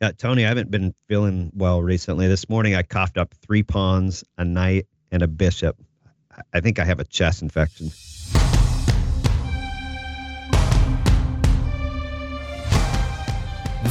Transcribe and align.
Yeah, 0.00 0.12
Tony, 0.12 0.44
I 0.44 0.48
haven't 0.48 0.70
been 0.70 0.94
feeling 1.08 1.50
well 1.54 1.80
recently. 1.80 2.28
This 2.28 2.50
morning 2.50 2.74
I 2.74 2.82
coughed 2.82 3.16
up 3.16 3.32
three 3.32 3.62
pawns, 3.62 4.24
a 4.36 4.44
knight, 4.44 4.88
and 5.10 5.22
a 5.22 5.26
bishop. 5.26 5.76
I 6.52 6.60
think 6.60 6.78
I 6.78 6.84
have 6.84 7.00
a 7.00 7.04
chest 7.04 7.40
infection. 7.40 7.90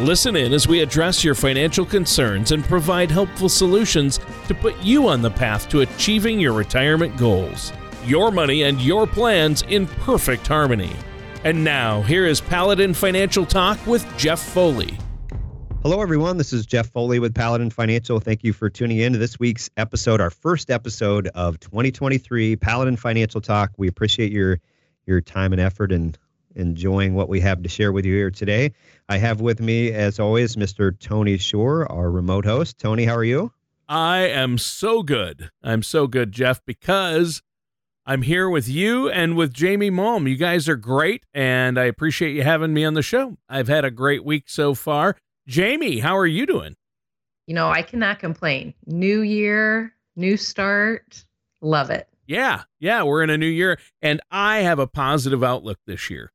Listen 0.00 0.34
in 0.34 0.54
as 0.54 0.66
we 0.66 0.80
address 0.80 1.22
your 1.22 1.34
financial 1.34 1.84
concerns 1.84 2.52
and 2.52 2.64
provide 2.64 3.10
helpful 3.10 3.50
solutions 3.50 4.18
to 4.48 4.54
put 4.54 4.74
you 4.82 5.06
on 5.06 5.20
the 5.20 5.30
path 5.30 5.68
to 5.68 5.82
achieving 5.82 6.40
your 6.40 6.54
retirement 6.54 7.14
goals. 7.18 7.70
Your 8.06 8.30
money 8.30 8.62
and 8.62 8.80
your 8.80 9.06
plans 9.06 9.60
in 9.68 9.86
perfect 9.86 10.46
harmony. 10.46 10.96
And 11.44 11.62
now, 11.62 12.00
here 12.00 12.24
is 12.24 12.40
Paladin 12.40 12.94
Financial 12.94 13.44
Talk 13.44 13.78
with 13.86 14.06
Jeff 14.16 14.40
Foley. 14.40 14.96
Hello, 15.82 16.00
everyone. 16.00 16.38
This 16.38 16.54
is 16.54 16.64
Jeff 16.64 16.88
Foley 16.88 17.18
with 17.18 17.34
Paladin 17.34 17.68
Financial. 17.68 18.20
Thank 18.20 18.42
you 18.42 18.54
for 18.54 18.70
tuning 18.70 19.00
in 19.00 19.12
to 19.12 19.18
this 19.18 19.38
week's 19.38 19.68
episode, 19.76 20.18
our 20.18 20.30
first 20.30 20.70
episode 20.70 21.28
of 21.34 21.60
2023 21.60 22.56
Paladin 22.56 22.96
Financial 22.96 23.42
Talk. 23.42 23.72
We 23.76 23.86
appreciate 23.86 24.32
your 24.32 24.60
your 25.04 25.20
time 25.20 25.52
and 25.52 25.60
effort 25.60 25.92
and 25.92 26.16
enjoying 26.54 27.14
what 27.14 27.28
we 27.28 27.40
have 27.40 27.62
to 27.62 27.68
share 27.68 27.92
with 27.92 28.04
you 28.04 28.14
here 28.14 28.30
today. 28.30 28.72
I 29.08 29.18
have 29.18 29.40
with 29.40 29.60
me, 29.60 29.92
as 29.92 30.18
always, 30.18 30.56
Mr. 30.56 30.98
Tony 30.98 31.38
Shore, 31.38 31.90
our 31.90 32.10
remote 32.10 32.44
host. 32.44 32.78
Tony, 32.78 33.04
how 33.04 33.16
are 33.16 33.24
you? 33.24 33.52
I 33.88 34.18
am 34.18 34.56
so 34.56 35.02
good. 35.02 35.50
I'm 35.62 35.82
so 35.82 36.06
good, 36.06 36.30
Jeff, 36.30 36.64
because 36.64 37.42
I'm 38.06 38.22
here 38.22 38.48
with 38.48 38.68
you 38.68 39.08
and 39.10 39.36
with 39.36 39.52
Jamie 39.52 39.90
Malm. 39.90 40.28
You 40.28 40.36
guys 40.36 40.68
are 40.68 40.76
great, 40.76 41.24
and 41.34 41.78
I 41.78 41.84
appreciate 41.84 42.34
you 42.34 42.42
having 42.42 42.72
me 42.72 42.84
on 42.84 42.94
the 42.94 43.02
show. 43.02 43.36
I've 43.48 43.68
had 43.68 43.84
a 43.84 43.90
great 43.90 44.24
week 44.24 44.44
so 44.46 44.74
far. 44.74 45.16
Jamie, 45.46 45.98
how 45.98 46.16
are 46.16 46.26
you 46.26 46.46
doing? 46.46 46.76
You 47.46 47.54
know, 47.54 47.68
I 47.68 47.82
cannot 47.82 48.20
complain. 48.20 48.74
New 48.86 49.22
year, 49.22 49.92
new 50.14 50.36
start. 50.36 51.24
Love 51.60 51.90
it. 51.90 52.08
Yeah, 52.26 52.62
yeah, 52.78 53.02
we're 53.02 53.24
in 53.24 53.30
a 53.30 53.36
new 53.36 53.46
year, 53.46 53.78
and 54.00 54.20
I 54.30 54.58
have 54.58 54.78
a 54.78 54.86
positive 54.86 55.42
outlook 55.42 55.78
this 55.84 56.10
year. 56.10 56.30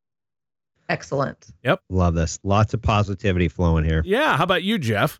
Excellent. 0.90 1.48
Yep. 1.64 1.82
Love 1.90 2.14
this. 2.16 2.38
Lots 2.44 2.74
of 2.74 2.82
positivity 2.82 3.48
flowing 3.48 3.86
here. 3.86 4.02
Yeah. 4.06 4.38
How 4.38 4.44
about 4.44 4.64
you, 4.64 4.78
Jeff? 4.78 5.20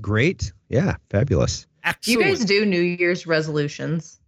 Great. 0.00 0.52
Yeah. 0.68 0.96
Fabulous. 1.10 1.66
Excellent. 1.84 2.20
You 2.20 2.24
guys 2.26 2.44
do 2.44 2.64
New 2.66 2.80
Year's 2.80 3.26
resolutions? 3.26 4.20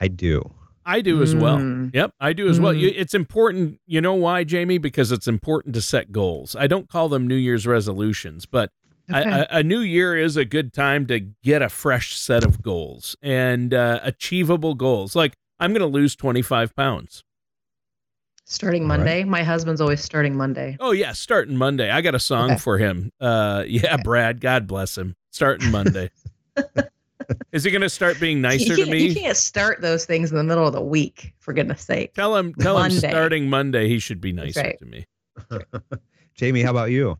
I 0.00 0.08
do. 0.08 0.42
I 0.84 1.02
do 1.02 1.22
as 1.22 1.34
well. 1.36 1.58
Mm. 1.58 1.94
Yep, 1.94 2.14
I 2.20 2.32
do 2.32 2.48
as 2.48 2.58
well. 2.58 2.72
Mm. 2.72 2.80
You, 2.80 2.92
it's 2.96 3.14
important. 3.14 3.78
You 3.86 4.00
know 4.00 4.14
why, 4.14 4.44
Jamie? 4.44 4.78
Because 4.78 5.12
it's 5.12 5.28
important 5.28 5.74
to 5.74 5.82
set 5.82 6.10
goals. 6.10 6.56
I 6.56 6.66
don't 6.66 6.88
call 6.88 7.08
them 7.08 7.28
New 7.28 7.36
Year's 7.36 7.66
resolutions, 7.66 8.46
but 8.46 8.70
Okay. 9.12 9.28
a, 9.28 9.40
a, 9.42 9.58
a 9.58 9.62
new 9.62 9.80
year 9.80 10.16
is 10.16 10.36
a 10.36 10.44
good 10.44 10.72
time 10.72 11.04
to 11.08 11.18
get 11.20 11.62
a 11.62 11.68
fresh 11.68 12.16
set 12.16 12.44
of 12.44 12.62
goals 12.62 13.16
and 13.20 13.74
uh, 13.74 13.98
achievable 14.04 14.74
goals. 14.74 15.14
Like 15.16 15.34
I'm 15.58 15.72
going 15.72 15.80
to 15.80 15.86
lose 15.86 16.14
25 16.16 16.74
pounds. 16.76 17.24
Starting 18.50 18.82
All 18.82 18.88
right. 18.88 18.96
Monday. 18.98 19.24
My 19.24 19.42
husband's 19.42 19.80
always 19.80 20.02
starting 20.02 20.36
Monday. 20.36 20.76
Oh 20.80 20.90
yeah, 20.90 21.12
starting 21.12 21.56
Monday. 21.56 21.90
I 21.90 22.00
got 22.00 22.14
a 22.14 22.20
song 22.20 22.50
Okay. 22.52 22.58
for 22.58 22.78
him. 22.78 23.12
Uh, 23.20 23.64
yeah, 23.66 23.94
Okay. 23.94 24.02
Brad. 24.02 24.40
God 24.40 24.66
bless 24.66 24.98
him. 24.98 25.16
Starting 25.30 25.70
Monday. 25.70 26.10
is 27.52 27.64
he 27.64 27.70
going 27.70 27.82
to 27.82 27.88
start 27.88 28.18
being 28.18 28.40
nicer 28.40 28.76
to 28.76 28.84
can't, 28.84 28.98
you 28.98 29.14
can't 29.14 29.36
start 29.36 29.80
those 29.80 30.04
things 30.04 30.30
in 30.32 30.36
the 30.36 30.44
middle 30.44 30.66
of 30.66 30.72
the 30.72 30.80
week, 30.80 31.32
for 31.38 31.52
goodness 31.52 31.82
sake. 31.82 32.12
Tell 32.14 32.36
him. 32.36 32.52
Tell 32.54 32.82
him 32.82 32.90
starting 32.90 33.48
Monday 33.48 33.88
he 33.88 34.00
should 34.00 34.20
be 34.20 34.32
nicer 34.32 34.60
right. 34.60 34.78
to 34.78 34.84
me. 34.84 35.06
Jamie, 36.34 36.62
how 36.62 36.70
about 36.70 36.90
you? 36.90 37.18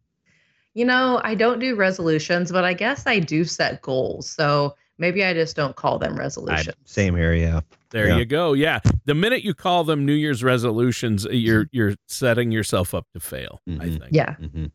You 0.74 0.84
know, 0.84 1.20
I 1.24 1.34
don't 1.34 1.58
do 1.58 1.76
resolutions, 1.76 2.50
but 2.50 2.64
I 2.64 2.74
guess 2.74 3.06
I 3.06 3.18
do 3.20 3.44
set 3.44 3.82
goals. 3.82 4.28
So 4.28 4.74
maybe 5.00 5.24
I 5.24 5.34
just 5.34 5.56
don't 5.56 5.74
call 5.74 5.98
them 5.98 6.14
I, 6.14 6.18
resolutions. 6.18 6.76
same 6.84 7.16
here. 7.16 7.32
Yeah. 7.34 7.60
There 7.90 8.06
Yeah. 8.08 8.18
you 8.18 8.24
go. 8.24 8.52
Yeah. 8.52 8.78
The 9.06 9.14
minute 9.14 9.42
you 9.42 9.52
call 9.54 9.82
them 9.82 10.06
New 10.06 10.12
Year's 10.14 10.44
resolutions, 10.44 11.26
you're 11.30 11.66
you're 11.72 11.94
setting 12.06 12.52
yourself 12.52 12.94
up 12.94 13.06
to 13.14 13.20
fail, 13.20 13.60
I 13.66 13.70
Mhm. 13.70 13.98
think. 14.00 14.12
Yeah. 14.12 14.34
hmm 14.36 14.66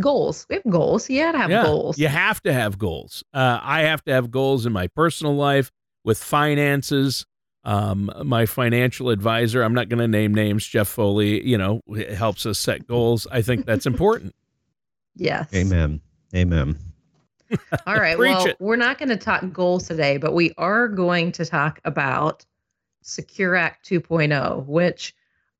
Goals. 0.00 0.46
We 0.48 0.56
have 0.56 0.64
goals. 0.68 1.08
You 1.10 1.20
gotta 1.22 1.38
have 1.38 1.50
Yeah. 1.50 1.64
goals. 1.64 1.98
You 1.98 2.08
have 2.08 2.40
to 2.42 2.52
have 2.52 2.78
goals. 2.78 3.22
Uh, 3.34 3.58
I 3.62 3.82
have 3.82 4.02
to 4.04 4.12
have 4.12 4.30
goals 4.30 4.66
in 4.66 4.72
my 4.72 4.86
personal 4.88 5.34
life 5.36 5.70
with 6.04 6.18
finances. 6.22 7.26
Um, 7.64 8.10
my 8.24 8.46
financial 8.46 9.10
advisor, 9.10 9.62
I'm 9.62 9.74
not 9.74 9.88
going 9.88 9.98
to 9.98 10.08
name 10.08 10.32
names, 10.32 10.64
Jeff 10.64 10.88
Foley, 10.88 11.46
you 11.46 11.58
know, 11.58 11.82
helps 12.16 12.46
us 12.46 12.58
set 12.58 12.86
goals. 12.86 13.26
I 13.30 13.42
think 13.42 13.66
that's 13.66 13.84
important. 13.92 14.34
Yes. 15.16 15.52
Amen. 15.52 16.00
Amen. 16.34 16.78
All 17.86 17.96
right. 17.96 18.18
Well, 18.18 18.46
it. 18.46 18.56
we're 18.58 18.76
not 18.76 18.98
going 18.98 19.08
to 19.08 19.16
talk 19.16 19.52
goals 19.52 19.88
today, 19.88 20.16
but 20.16 20.34
we 20.34 20.52
are 20.58 20.88
going 20.88 21.32
to 21.32 21.44
talk 21.44 21.80
about 21.84 22.44
Secure 23.02 23.54
Act 23.54 23.88
2.0, 23.88 24.66
which 24.66 25.14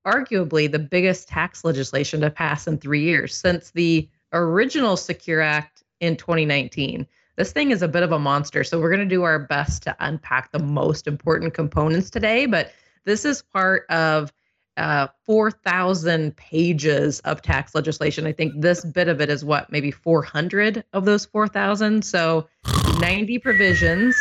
arguably 0.06 0.70
the 0.70 0.78
biggest 0.78 1.28
tax 1.28 1.64
legislation 1.64 2.20
to 2.20 2.30
pass 2.30 2.66
in 2.66 2.78
three 2.78 3.02
years 3.02 3.34
since 3.34 3.70
the 3.70 4.08
original 4.32 4.96
Secure 4.96 5.40
Act 5.40 5.82
in 6.00 6.16
2019. 6.16 7.06
This 7.36 7.52
thing 7.52 7.70
is 7.70 7.82
a 7.82 7.88
bit 7.88 8.02
of 8.02 8.12
a 8.12 8.18
monster. 8.18 8.64
So 8.64 8.80
we're 8.80 8.90
going 8.90 9.08
to 9.08 9.14
do 9.14 9.22
our 9.22 9.38
best 9.38 9.82
to 9.84 9.96
unpack 10.00 10.50
the 10.52 10.58
most 10.58 11.06
important 11.06 11.54
components 11.54 12.10
today. 12.10 12.46
But 12.46 12.72
this 13.04 13.24
is 13.24 13.42
part 13.42 13.86
of 13.90 14.32
uh, 14.78 15.08
4,000 15.26 16.36
pages 16.36 17.20
of 17.20 17.42
tax 17.42 17.74
legislation. 17.74 18.26
I 18.26 18.32
think 18.32 18.54
this 18.60 18.84
bit 18.84 19.08
of 19.08 19.20
it 19.20 19.28
is 19.28 19.44
what, 19.44 19.70
maybe 19.70 19.90
400 19.90 20.84
of 20.92 21.04
those 21.04 21.26
4,000. 21.26 22.04
So 22.04 22.46
90 23.00 23.38
provisions. 23.40 24.16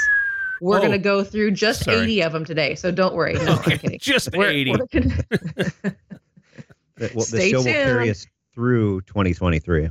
We're 0.60 0.78
Oh, 0.78 0.80
going 0.80 0.92
to 0.92 0.98
go 0.98 1.24
through 1.24 1.52
just 1.52 1.84
sorry. 1.86 1.98
80 2.00 2.24
of 2.24 2.34
them 2.34 2.44
today. 2.46 2.74
So 2.76 2.90
don't 2.92 3.14
worry. 3.14 3.34
No, 3.36 3.54
I'm 3.66 3.78
kidding. 3.78 4.00
just 4.02 4.36
We're- 4.36 4.52
80. 4.52 4.72
we're 4.72 4.78
gonna- 4.88 5.24
The, 7.00 7.12
well, 7.14 7.26
the 7.26 7.38
Stay 7.38 7.52
show 7.52 7.58
will 7.60 7.66
carry 7.66 8.10
us 8.10 8.26
through 8.56 9.02
2023. 9.02 9.90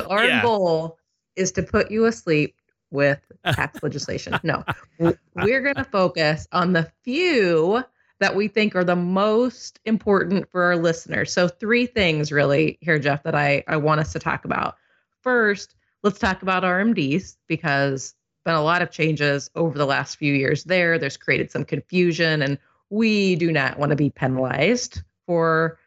Our 0.08 0.24
Yeah. 0.26 0.42
goal 0.42 0.96
is 1.34 1.50
to 1.52 1.62
put 1.64 1.90
you 1.90 2.04
asleep 2.04 2.54
with 2.92 3.18
tax 3.52 3.82
legislation. 3.82 4.38
No, 4.44 4.62
we're 5.00 5.60
going 5.60 5.74
to 5.74 5.82
focus 5.84 6.46
on 6.52 6.72
the 6.72 6.88
few 7.02 7.82
that 8.20 8.34
we 8.34 8.48
think 8.48 8.74
are 8.74 8.84
the 8.84 8.96
most 8.96 9.78
important 9.84 10.50
for 10.50 10.62
our 10.62 10.76
listeners. 10.76 11.32
So, 11.32 11.48
three 11.48 11.86
things 11.86 12.32
really 12.32 12.78
here, 12.80 12.98
Jeff, 12.98 13.22
that 13.24 13.34
I, 13.34 13.62
I 13.68 13.76
want 13.76 14.00
us 14.00 14.12
to 14.12 14.18
talk 14.18 14.44
about. 14.44 14.76
First, 15.22 15.74
let's 16.02 16.18
talk 16.18 16.42
about 16.42 16.62
RMDs 16.62 17.36
because 17.46 18.14
been 18.44 18.54
a 18.54 18.62
lot 18.62 18.80
of 18.80 18.90
changes 18.90 19.50
over 19.56 19.76
the 19.76 19.84
last 19.84 20.16
few 20.16 20.32
years 20.32 20.64
there. 20.64 20.98
There's 20.98 21.16
created 21.16 21.50
some 21.50 21.64
confusion, 21.64 22.42
and 22.42 22.58
we 22.90 23.34
do 23.36 23.50
not 23.52 23.78
want 23.78 23.90
to 23.90 23.96
be 23.96 24.08
penalized 24.08 25.02
for 25.26 25.78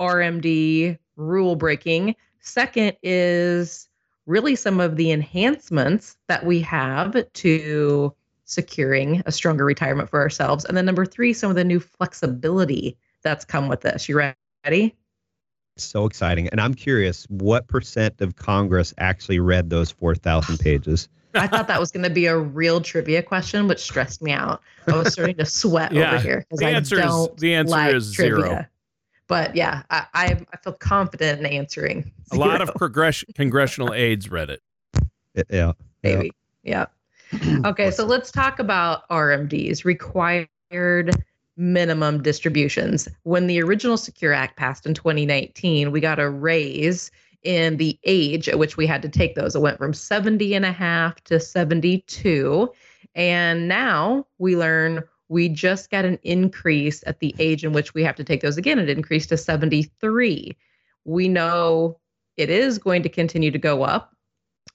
RMD 0.00 0.98
rule 1.16 1.56
breaking. 1.56 2.16
Second 2.40 2.96
is 3.02 3.88
really 4.26 4.56
some 4.56 4.80
of 4.80 4.96
the 4.96 5.12
enhancements 5.12 6.16
that 6.26 6.44
we 6.44 6.60
have 6.60 7.32
to 7.32 8.12
securing 8.52 9.22
a 9.26 9.32
stronger 9.32 9.64
retirement 9.64 10.08
for 10.10 10.20
ourselves. 10.20 10.64
And 10.64 10.76
then 10.76 10.84
number 10.84 11.06
three, 11.06 11.32
some 11.32 11.50
of 11.50 11.56
the 11.56 11.64
new 11.64 11.80
flexibility 11.80 12.96
that's 13.22 13.44
come 13.44 13.68
with 13.68 13.80
this. 13.80 14.08
You 14.08 14.32
ready? 14.64 14.94
So 15.78 16.04
exciting. 16.04 16.48
And 16.48 16.60
I'm 16.60 16.74
curious, 16.74 17.24
what 17.30 17.66
percent 17.66 18.20
of 18.20 18.36
Congress 18.36 18.92
actually 18.98 19.38
read 19.40 19.70
those 19.70 19.90
4,000 19.90 20.58
pages? 20.58 21.08
I 21.34 21.46
thought 21.46 21.66
that 21.68 21.80
was 21.80 21.90
going 21.90 22.02
to 22.04 22.10
be 22.10 22.26
a 22.26 22.36
real 22.36 22.82
trivia 22.82 23.22
question, 23.22 23.66
which 23.68 23.78
stressed 23.80 24.20
me 24.20 24.32
out. 24.32 24.60
I 24.86 24.96
was 24.98 25.14
starting 25.14 25.38
to 25.38 25.46
sweat 25.46 25.90
Yeah, 25.92 26.08
over 26.12 26.18
here 26.22 26.44
because 26.50 26.62
I 26.62 26.70
answer 26.70 26.96
is- 26.96 27.04
don't 27.06 27.36
the 27.38 27.54
answer 27.54 27.70
like 27.70 27.94
is 27.94 28.12
trivia. 28.12 28.36
zero. 28.44 28.66
But 29.28 29.56
yeah, 29.56 29.82
I, 29.88 30.06
I 30.12 30.24
I 30.52 30.56
feel 30.58 30.74
confident 30.74 31.40
in 31.40 31.46
answering. 31.46 32.12
A 32.32 32.36
lot 32.36 32.60
of 32.60 32.68
zero, 32.68 32.76
progress- 32.76 33.24
congressional 33.34 33.94
aides 33.94 34.30
read 34.30 34.50
it. 34.50 34.60
Yeah. 35.34 35.42
yeah. 35.48 35.72
maybe. 36.02 36.32
Yeah. 36.64 36.86
Okay, 37.64 37.90
so 37.90 38.04
let's 38.04 38.30
talk 38.30 38.58
about 38.58 39.08
RMDs, 39.08 39.84
required 39.84 41.10
minimum 41.56 42.22
distributions. 42.22 43.08
When 43.22 43.46
the 43.46 43.62
original 43.62 43.96
Secure 43.96 44.32
Act 44.32 44.56
passed 44.56 44.86
in 44.86 44.94
2019, 44.94 45.92
we 45.92 46.00
got 46.00 46.18
a 46.18 46.28
raise 46.28 47.10
in 47.42 47.76
the 47.76 47.98
age 48.04 48.48
at 48.48 48.58
which 48.58 48.76
we 48.76 48.86
had 48.86 49.02
to 49.02 49.08
take 49.08 49.34
those. 49.34 49.54
It 49.54 49.60
went 49.60 49.78
from 49.78 49.92
70 49.92 50.54
and 50.54 50.64
a 50.64 50.72
half 50.72 51.22
to 51.24 51.40
72. 51.40 52.70
And 53.14 53.68
now 53.68 54.26
we 54.38 54.56
learn 54.56 55.02
we 55.28 55.48
just 55.48 55.90
got 55.90 56.04
an 56.04 56.18
increase 56.22 57.02
at 57.06 57.20
the 57.20 57.34
age 57.38 57.64
in 57.64 57.72
which 57.72 57.94
we 57.94 58.02
have 58.04 58.16
to 58.16 58.24
take 58.24 58.42
those 58.42 58.58
again. 58.58 58.78
It 58.78 58.90
increased 58.90 59.30
to 59.30 59.36
73. 59.36 60.56
We 61.04 61.28
know 61.28 61.98
it 62.36 62.50
is 62.50 62.78
going 62.78 63.02
to 63.02 63.08
continue 63.08 63.50
to 63.50 63.58
go 63.58 63.82
up, 63.82 64.11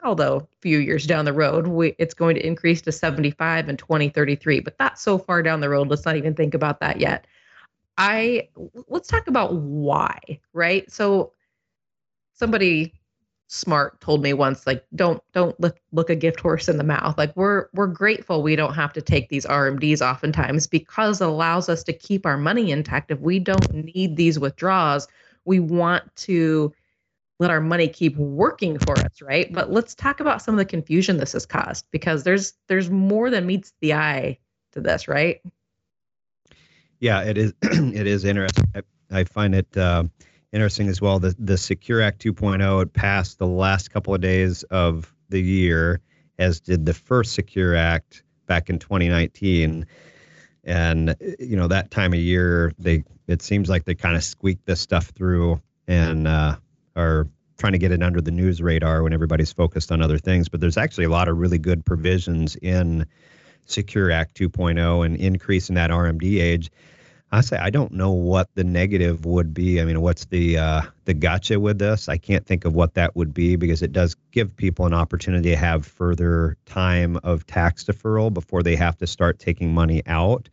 although 0.03 0.37
a 0.37 0.47
few 0.61 0.79
years 0.79 1.05
down 1.05 1.25
the 1.25 1.33
road, 1.33 1.67
we, 1.67 1.95
it's 1.97 2.13
going 2.13 2.35
to 2.35 2.45
increase 2.45 2.81
to 2.83 2.91
75 2.91 3.69
in 3.69 3.77
2033. 3.77 4.59
But 4.59 4.77
that's 4.77 5.01
so 5.01 5.17
far 5.17 5.41
down 5.41 5.59
the 5.59 5.69
road. 5.69 5.87
Let's 5.89 6.05
not 6.05 6.15
even 6.15 6.33
think 6.33 6.53
about 6.53 6.79
that 6.79 6.99
yet. 6.99 7.25
I 7.97 8.47
let's 8.87 9.07
talk 9.07 9.27
about 9.27 9.55
why, 9.55 10.19
right? 10.53 10.89
So 10.91 11.33
somebody 12.33 12.93
smart 13.47 13.99
told 14.01 14.21
me 14.21 14.33
once 14.33 14.67
like 14.67 14.85
don't 14.93 15.23
don't 15.31 15.57
look, 15.59 15.79
look 15.93 16.09
a 16.09 16.15
gift 16.15 16.39
horse 16.41 16.67
in 16.67 16.77
the 16.77 16.83
mouth 16.83 17.17
like 17.17 17.33
we're 17.37 17.67
we're 17.73 17.87
grateful 17.87 18.43
we 18.43 18.57
don't 18.57 18.73
have 18.73 18.91
to 18.91 19.01
take 19.01 19.29
these 19.29 19.45
rmds 19.45 20.01
oftentimes 20.01 20.67
because 20.67 21.21
it 21.21 21.27
allows 21.27 21.69
us 21.69 21.81
to 21.81 21.93
keep 21.93 22.25
our 22.25 22.35
money 22.35 22.71
intact 22.71 23.09
if 23.09 23.19
we 23.21 23.39
don't 23.39 23.73
need 23.73 24.17
these 24.17 24.37
withdrawals 24.37 25.07
we 25.45 25.61
want 25.61 26.03
to 26.17 26.73
let 27.39 27.51
our 27.51 27.61
money 27.61 27.87
keep 27.87 28.15
working 28.17 28.79
for 28.79 28.97
us 28.99 29.21
right 29.21 29.51
but 29.53 29.71
let's 29.71 29.93
talk 29.93 30.19
about 30.19 30.41
some 30.41 30.53
of 30.53 30.59
the 30.59 30.65
confusion 30.65 31.17
this 31.17 31.33
has 31.33 31.45
caused 31.45 31.85
because 31.91 32.23
there's 32.23 32.53
there's 32.67 32.89
more 32.89 33.29
than 33.29 33.45
meets 33.45 33.73
the 33.81 33.93
eye 33.93 34.37
to 34.71 34.81
this 34.81 35.07
right 35.07 35.41
yeah 36.99 37.21
it 37.21 37.37
is 37.37 37.53
it 37.61 38.07
is 38.07 38.25
interesting 38.25 38.65
i, 38.75 38.81
I 39.11 39.23
find 39.23 39.55
it 39.55 39.77
uh, 39.77 40.03
interesting 40.51 40.87
as 40.89 41.01
well. 41.01 41.19
The 41.19 41.35
the 41.39 41.57
Secure 41.57 42.01
Act 42.01 42.23
2.0 42.23 42.83
it 42.83 42.93
passed 42.93 43.39
the 43.39 43.47
last 43.47 43.91
couple 43.91 44.13
of 44.13 44.21
days 44.21 44.63
of 44.63 45.13
the 45.29 45.41
year, 45.41 46.01
as 46.37 46.59
did 46.59 46.85
the 46.85 46.93
first 46.93 47.33
Secure 47.33 47.75
Act 47.75 48.23
back 48.45 48.69
in 48.69 48.79
2019. 48.79 49.85
And 50.63 51.15
you 51.39 51.55
know 51.55 51.67
that 51.67 51.91
time 51.91 52.13
of 52.13 52.19
year, 52.19 52.73
they 52.77 53.03
it 53.27 53.41
seems 53.41 53.69
like 53.69 53.85
they 53.85 53.95
kind 53.95 54.15
of 54.15 54.23
squeak 54.23 54.59
this 54.65 54.81
stuff 54.81 55.07
through 55.07 55.61
and 55.87 56.27
uh, 56.27 56.57
are 56.97 57.27
trying 57.57 57.73
to 57.73 57.79
get 57.79 57.91
it 57.91 58.03
under 58.03 58.21
the 58.21 58.31
news 58.31 58.61
radar 58.61 59.03
when 59.03 59.13
everybody's 59.13 59.51
focused 59.51 59.91
on 59.91 60.01
other 60.01 60.17
things. 60.17 60.49
But 60.49 60.61
there's 60.61 60.77
actually 60.77 61.05
a 61.05 61.09
lot 61.09 61.27
of 61.27 61.37
really 61.37 61.57
good 61.57 61.85
provisions 61.85 62.55
in 62.57 63.05
Secure 63.65 64.11
Act 64.11 64.37
2.0 64.37 65.05
and 65.05 65.15
increasing 65.17 65.75
that 65.75 65.89
RMD 65.89 66.41
age. 66.41 66.71
I 67.29 67.41
say 67.41 67.57
I 67.57 67.69
don't 67.71 67.91
know 67.91 68.11
what 68.11 68.47
the 68.55 68.63
negative 68.63 69.25
would 69.25 69.53
be. 69.53 69.81
I 69.81 69.85
mean, 69.85 69.99
what's 69.99 70.25
the 70.25 70.57
uh, 70.57 70.81
the 71.03 71.13
gotcha 71.13 71.59
with 71.59 71.77
this? 71.77 72.07
I 72.07 72.17
can't 72.17 72.45
think 72.45 72.63
of 72.63 72.73
what 72.73 72.93
that 72.93 73.17
would 73.17 73.33
be 73.33 73.57
because 73.57 73.81
it 73.81 73.91
does 73.91 74.15
give 74.31 74.55
people 74.55 74.85
an 74.85 74.93
opportunity 74.93 75.49
to 75.49 75.57
have 75.57 75.85
further 75.85 76.55
time 76.65 77.17
of 77.23 77.45
tax 77.45 77.83
deferral 77.83 78.33
before 78.33 78.63
they 78.63 78.77
have 78.77 78.97
to 78.99 79.07
start 79.07 79.39
taking 79.39 79.73
money 79.73 80.03
out, 80.05 80.47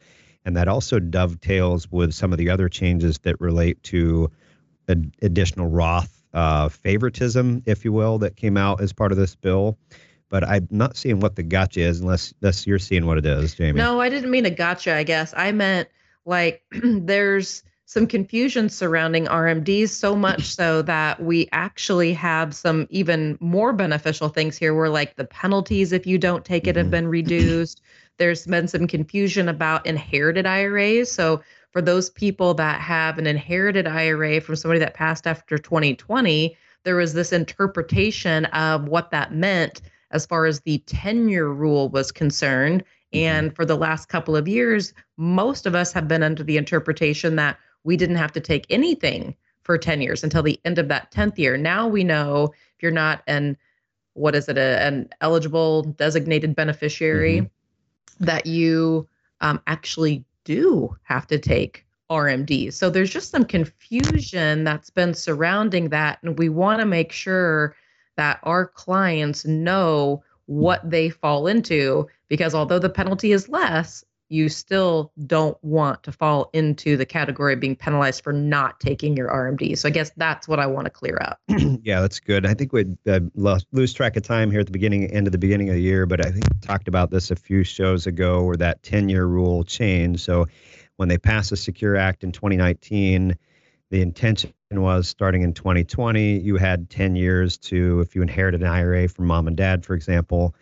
and 0.45 0.57
that 0.57 0.67
also 0.67 0.99
dovetails 0.99 1.93
with 1.93 2.13
some 2.13 2.33
of 2.33 2.39
the 2.39 2.51
other 2.51 2.69
changes 2.69 3.19
that 3.21 3.41
relate 3.41 3.81
to 3.85 4.33
ad- 4.89 5.15
additional 5.23 5.69
Roth 5.69 6.14
uh, 6.35 6.69
favoritism, 6.69 7.63
if 7.65 7.85
you 7.85 7.93
will, 7.93 8.19
that 8.19 8.37
came 8.37 8.57
out 8.57 8.81
as 8.81 8.93
part 8.93 9.13
of 9.13 9.19
this 9.19 9.35
bill 9.35 9.79
but 10.31 10.43
I'm 10.43 10.67
not 10.73 10.97
seeing 10.97 11.21
what 11.21 11.37
the 11.37 11.45
gotcha 11.45 11.81
is 11.81 12.01
unless 12.01 12.35
unless 12.43 12.67
you're 12.67 12.81
seeing 12.81 13.07
what 13.07 13.19
it 13.19 13.27
is, 13.27 13.55
Jamie. 13.55 13.79
No, 13.79 14.01
I 14.01 14.09
didn't 14.09 14.33
mean 14.33 14.47
a 14.47 14.51
gotcha. 14.51 14.93
I 14.93 15.05
guess 15.05 15.33
I 15.37 15.53
meant 15.53 15.89
like 16.25 16.65
there's 16.83 17.63
some 17.87 18.07
confusion 18.07 18.69
surrounding 18.69 19.27
RMDs, 19.27 19.91
so 19.91 20.17
much 20.17 20.55
so 20.55 20.83
that 20.83 21.23
we 21.23 21.49
actually 21.53 22.15
have 22.15 22.55
some 22.55 22.87
even 22.91 23.37
more 23.41 23.73
beneficial 23.73 24.29
things 24.29 24.57
here 24.57 24.75
where, 24.75 24.89
like, 24.89 25.17
the 25.17 25.25
penalties 25.25 25.93
if 25.93 26.07
you 26.07 26.19
don't 26.19 26.45
take 26.45 26.67
it 26.67 26.77
have 26.77 26.87
mm-hmm. 26.87 26.91
been 26.91 27.09
reduced. 27.09 27.83
There's 28.17 28.47
been 28.47 28.69
some 28.69 28.87
confusion 28.87 29.49
about 29.49 29.87
inherited 29.87 30.47
IRAs. 30.47 31.13
So, 31.13 31.43
for 31.75 31.83
those 31.83 32.09
people 32.09 32.55
that 32.55 32.81
have 32.81 33.19
an 33.19 33.27
inherited 33.27 33.89
IRA 33.89 34.41
from 34.41 34.55
somebody 34.55 34.79
that 34.79 34.95
passed 34.95 35.27
after 35.27 35.59
2020, 35.59 36.57
there 36.85 36.95
was 36.95 37.15
this 37.15 37.33
interpretation 37.33 38.45
of 38.47 38.87
what 38.87 39.11
that 39.11 39.35
meant 39.35 39.83
as 40.13 40.25
far 40.25 40.47
as 40.47 40.61
the 40.61 40.79
10 40.87 41.29
year 41.29 41.49
rule 41.49 41.89
was 41.89 42.13
concerned. 42.13 42.85
Mm-hmm. 43.13 43.19
And 43.19 43.57
for 43.57 43.67
the 43.67 43.75
last 43.75 44.09
couple 44.09 44.37
of 44.37 44.47
years, 44.47 44.95
most 45.17 45.67
of 45.67 45.75
us 45.75 45.93
have 45.93 46.07
been 46.07 46.23
under 46.23 46.45
the 46.45 46.59
interpretation 46.59 47.35
that 47.37 47.59
we 47.83 47.97
didn't 47.97 48.17
have 48.17 48.33
to 48.35 48.41
take 48.41 48.67
anything 48.71 49.35
for 49.63 49.77
10 49.77 50.01
years 50.01 50.23
until 50.23 50.45
the 50.45 50.61
end 50.65 50.79
of 50.79 50.87
that 50.87 51.11
10th 51.11 51.39
year. 51.39 51.57
Now 51.57 51.89
we 51.89 52.05
know 52.05 52.53
if 52.77 52.83
you're 52.83 52.93
not 52.93 53.25
an 53.27 53.57
what 54.13 54.37
is 54.37 54.49
it, 54.49 54.57
a, 54.57 54.81
an 54.81 55.09
eligible 55.21 55.83
designated 55.83 56.55
beneficiary, 56.55 57.41
mm-hmm. 57.41 58.25
that 58.25 58.47
you 58.47 59.09
um, 59.41 59.61
actually 59.67 60.25
do 60.45 60.97
have 61.03 61.27
to 61.29 61.39
take 61.39 61.85
RMD. 62.11 62.73
So 62.73 62.91
there's 62.91 63.11
just 63.11 63.31
some 63.31 63.45
confusion 63.45 64.65
that's 64.65 64.91
been 64.91 65.15
surrounding 65.15 65.89
that. 65.91 66.19
And 66.23 66.39
we 66.39 66.49
want 66.49 66.81
to 66.81 66.87
make 66.87 67.13
sure 67.13 67.75
that 68.17 68.39
our 68.43 68.67
clients 68.67 69.45
know 69.45 70.23
what 70.47 70.89
they 70.89 71.09
fall 71.09 71.47
into 71.47 72.07
because 72.29 72.55
although 72.55 72.79
the 72.79 72.91
penalty 72.91 73.33
is 73.33 73.49
less, 73.49 74.05
you 74.29 74.49
still 74.49 75.13
don't 75.27 75.57
want 75.63 76.03
to 76.03 76.13
fall 76.13 76.51
into 76.53 76.97
the 76.97 77.07
category 77.07 77.55
of 77.55 77.61
being 77.61 77.77
penalized 77.77 78.23
for 78.25 78.33
not 78.33 78.81
taking 78.81 79.17
your 79.17 79.29
RMD. 79.29 79.77
So 79.77 79.89
I 79.89 79.91
guess 79.91 80.11
that's 80.17 80.49
what 80.49 80.59
I 80.59 80.67
want 80.67 80.87
to 80.87 80.91
clear 80.91 81.19
up. 81.21 81.39
yeah, 81.83 82.01
that's 82.01 82.21
good. 82.21 82.47
I 82.47 82.55
think 82.55 82.73
we'd 82.73 82.97
uh, 83.07 83.21
lost, 83.35 83.67
lose 83.73 83.93
track 83.93 84.17
of 84.17 84.23
time 84.23 84.51
here 84.51 84.61
at 84.61 84.67
the 84.67 84.73
beginning, 84.73 85.11
end 85.11 85.27
of 85.27 85.33
the 85.33 85.39
beginning 85.39 85.69
of 85.69 85.75
the 85.75 85.83
year, 85.83 86.07
but 86.07 86.25
I 86.25 86.31
think 86.31 86.45
we 86.53 86.61
talked 86.61 86.89
about 86.89 87.11
this 87.11 87.31
a 87.31 87.37
few 87.37 87.65
shows 87.65 88.07
ago 88.07 88.45
where 88.45 88.57
that 88.57 88.83
10 88.83 89.09
year 89.09 89.27
rule 89.27 89.63
changed. 89.63 90.21
So 90.21 90.47
when 90.97 91.09
they 91.09 91.19
passed 91.19 91.51
the 91.51 91.57
Secure 91.57 91.97
Act 91.97 92.25
in 92.25 92.33
2019, 92.33 93.37
the 93.91 94.01
intention 94.01 94.53
was 94.73 95.07
starting 95.07 95.43
in 95.43 95.53
2020, 95.53 96.39
you 96.39 96.57
had 96.57 96.91
10 96.91 97.15
years 97.15 97.57
to, 97.59 98.01
if 98.01 98.17
you 98.17 98.23
inherited 98.23 98.63
an 98.63 98.67
IRA 98.67 99.09
from 99.09 99.27
mom 99.27 99.47
and 99.47 99.57
dad, 99.57 99.85
for 99.85 99.95
example, 99.95 100.55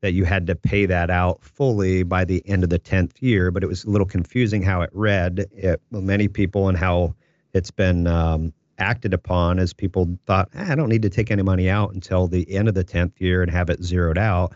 that 0.00 0.12
you 0.12 0.24
had 0.24 0.46
to 0.46 0.54
pay 0.54 0.86
that 0.86 1.10
out 1.10 1.42
fully 1.42 2.02
by 2.02 2.24
the 2.24 2.42
end 2.48 2.64
of 2.64 2.70
the 2.70 2.78
10th 2.78 3.20
year. 3.20 3.50
But 3.50 3.62
it 3.62 3.66
was 3.66 3.84
a 3.84 3.90
little 3.90 4.06
confusing 4.06 4.62
how 4.62 4.82
it 4.82 4.90
read. 4.92 5.46
It, 5.52 5.80
many 5.90 6.28
people 6.28 6.68
and 6.68 6.76
how 6.76 7.14
it's 7.52 7.70
been 7.70 8.06
um, 8.06 8.52
acted 8.78 9.12
upon 9.12 9.58
as 9.58 9.72
people 9.72 10.18
thought, 10.26 10.48
eh, 10.54 10.72
I 10.72 10.74
don't 10.74 10.88
need 10.88 11.02
to 11.02 11.10
take 11.10 11.30
any 11.30 11.42
money 11.42 11.68
out 11.68 11.92
until 11.92 12.26
the 12.26 12.50
end 12.50 12.68
of 12.68 12.74
the 12.74 12.84
10th 12.84 13.20
year 13.20 13.42
and 13.42 13.50
have 13.50 13.70
it 13.70 13.82
zeroed 13.82 14.18
out. 14.18 14.54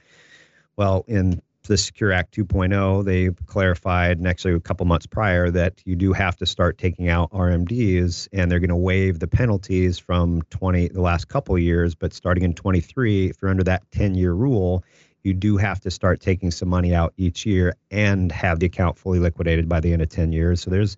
Well, 0.76 1.05
in 1.06 1.41
the 1.67 1.76
Secure 1.79 2.12
Act 2.12 2.37
2.0, 2.37 3.05
they 3.05 3.31
clarified, 3.47 4.19
and 4.19 4.29
actually 4.29 4.55
a 4.55 4.61
couple 4.61 4.85
months 4.87 5.06
prior, 5.06 5.50
that 5.50 5.81
you 5.85 5.97
do 5.97 6.12
have 6.12 6.37
to 6.37 6.47
start 6.47 6.76
taking 6.78 7.09
out 7.09 7.30
RMDs, 7.30 8.28
and 8.33 8.50
they're 8.50 8.61
going 8.61 8.69
to 8.69 8.76
waive 8.76 9.19
the 9.19 9.26
penalties 9.26 9.99
from 9.99 10.42
20 10.50 10.88
the 10.88 11.00
last 11.00 11.28
couple 11.28 11.59
years. 11.59 11.95
But 11.95 12.12
starting 12.12 12.45
in 12.45 12.54
23, 12.54 13.30
if 13.30 13.37
you're 13.40 13.50
under 13.50 13.64
that 13.64 13.88
10-year 13.92 14.33
rule, 14.33 14.85
you 15.25 15.35
do 15.35 15.57
have 15.57 15.81
to 15.81 15.90
start 15.90 16.21
taking 16.21 16.50
some 16.50 16.69
money 16.69 16.95
out 16.95 17.12
each 17.16 17.45
year 17.45 17.75
and 17.90 18.31
have 18.31 18.61
the 18.61 18.66
account 18.66 18.99
fully 18.99 19.19
liquidated 19.19 19.69
by 19.69 19.81
the 19.81 19.93
end 19.93 20.02
of 20.02 20.09
10 20.11 20.33
years. 20.33 20.61
So 20.61 20.71
there's 20.71 20.97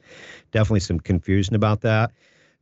definitely 0.50 0.80
some 0.80 1.00
confusion 1.00 1.54
about 1.54 1.80
that. 1.82 2.10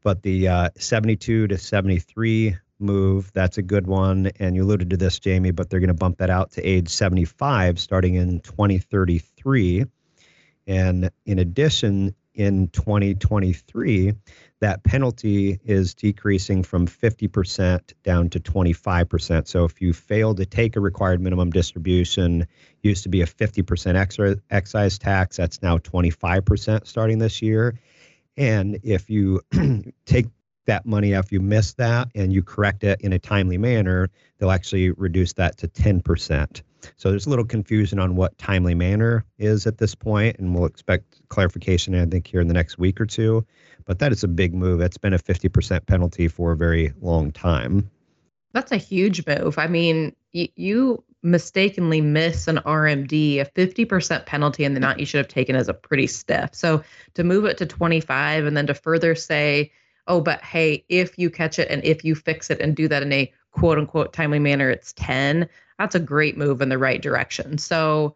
But 0.02 0.23
the 0.23 0.49
uh, 0.49 0.71
72 0.76 1.49
to 1.49 1.59
73 1.59 2.56
move, 2.78 3.33
that's 3.33 3.56
a 3.56 3.62
good 3.62 3.87
one. 3.87 4.30
And 4.38 4.54
you 4.54 4.62
alluded 4.62 4.90
to 4.90 4.97
this, 4.99 5.18
Jamie, 5.18 5.50
but 5.50 5.71
they're 5.71 5.80
going 5.80 5.88
to 5.88 5.94
bump 5.94 6.18
that 6.18 6.30
out 6.30 6.52
to 6.52 6.62
age 6.62 6.90
75 6.90 7.80
starting 7.80 8.14
in 8.14 8.40
2033. 8.40 9.87
And 10.66 11.11
in 11.25 11.38
addition, 11.38 12.14
in 12.35 12.68
2023, 12.68 14.12
that 14.64 14.83
penalty 14.83 15.61
is 15.66 15.92
decreasing 15.92 16.62
from 16.62 16.87
50% 16.87 17.92
down 18.02 18.30
to 18.30 18.40
25%. 18.40 19.47
So 19.47 19.66
if 19.66 19.83
you 19.83 19.92
fail 19.92 20.35
to 20.35 20.47
take 20.47 20.76
a 20.76 20.80
required 20.80 21.21
minimum 21.21 21.50
distribution, 21.50 22.47
used 22.83 23.02
to 23.02 23.11
be 23.11 23.21
a 23.21 23.26
50% 23.26 23.94
extra 23.94 24.37
excise 24.49 24.99
tax, 24.99 25.37
that's 25.37 25.61
now 25.61 25.76
25% 25.76 26.87
starting 26.87 27.18
this 27.18 27.42
year. 27.42 27.78
And 28.38 28.80
if 28.83 29.11
you 29.11 29.42
take 30.06 30.28
that 30.66 30.87
money 30.87 31.12
if 31.12 31.30
you 31.30 31.40
miss 31.40 31.75
that 31.75 32.09
and 32.14 32.33
you 32.33 32.42
correct 32.42 32.85
it 32.85 32.99
in 33.02 33.12
a 33.12 33.18
timely 33.18 33.59
manner, 33.59 34.09
they'll 34.38 34.50
actually 34.50 34.92
reduce 34.92 35.35
that 35.35 35.59
to 35.59 35.68
10%. 35.68 36.62
So 36.97 37.11
there's 37.11 37.26
a 37.26 37.30
little 37.30 37.44
confusion 37.44 37.99
on 37.99 38.16
what 38.16 38.37
timely 38.38 38.75
manner 38.75 39.25
is 39.38 39.66
at 39.66 39.78
this 39.78 39.94
point, 39.94 40.38
and 40.38 40.54
we'll 40.54 40.66
expect 40.66 41.21
clarification, 41.28 41.94
I 41.94 42.06
think, 42.06 42.26
here 42.26 42.40
in 42.40 42.49
the 42.49 42.54
next 42.54 42.78
week 42.78 43.00
or 43.00 43.06
two. 43.06 43.47
But 43.85 43.99
that 43.99 44.12
is 44.12 44.25
a 44.25 44.29
big 44.29 44.55
move. 44.55 44.81
It's 44.81 44.99
been 44.99 45.12
a 45.12 45.19
50% 45.19 45.87
penalty 45.87 46.29
for 46.29 46.53
a 46.53 46.57
very 46.57 46.93
long 47.00 47.33
time. 47.33 47.91
That's 48.53 48.73
a 48.73 48.76
huge 48.76 49.26
move. 49.26 49.59
I 49.59 49.67
mean, 49.67 50.14
y- 50.33 50.49
you 50.57 51.03
mistakenly 51.23 52.00
miss 52.00 52.47
an 52.49 52.59
RMD, 52.59 53.41
a 53.41 53.47
50% 53.47 54.26
penalty 54.26 54.64
in 54.64 54.75
the 54.75 54.79
amount 54.79 55.00
you 55.00 55.07
should 55.07 55.19
have 55.19 55.29
taken 55.29 55.57
is 55.57 55.69
a 55.69 55.75
pretty 55.75 56.07
stiff. 56.07 56.50
So 56.55 56.83
to 57.14 57.25
move 57.25 57.47
it 57.47 57.57
to 57.59 57.67
25 57.67 58.45
and 58.45 58.57
then 58.57 58.67
to 58.67 58.75
further 58.75 59.14
say, 59.14 59.73
oh, 60.07 60.21
but 60.21 60.43
hey, 60.43 60.85
if 60.88 61.19
you 61.19 61.31
catch 61.31 61.59
it 61.59 61.69
and 61.71 61.83
if 61.83 62.05
you 62.05 62.14
fix 62.14 62.50
it 62.50 62.61
and 62.61 62.76
do 62.76 62.88
that 62.88 63.03
in 63.03 63.12
a 63.12 63.33
quote 63.53 63.79
unquote 63.79 64.12
timely 64.12 64.38
manner, 64.38 64.71
it's 64.71 64.93
10. 64.95 65.49
That's 65.79 65.95
a 65.95 66.00
great 66.00 66.37
move 66.37 66.61
in 66.61 66.69
the 66.69 66.79
right 66.79 67.00
direction. 67.00 67.59
So 67.59 68.14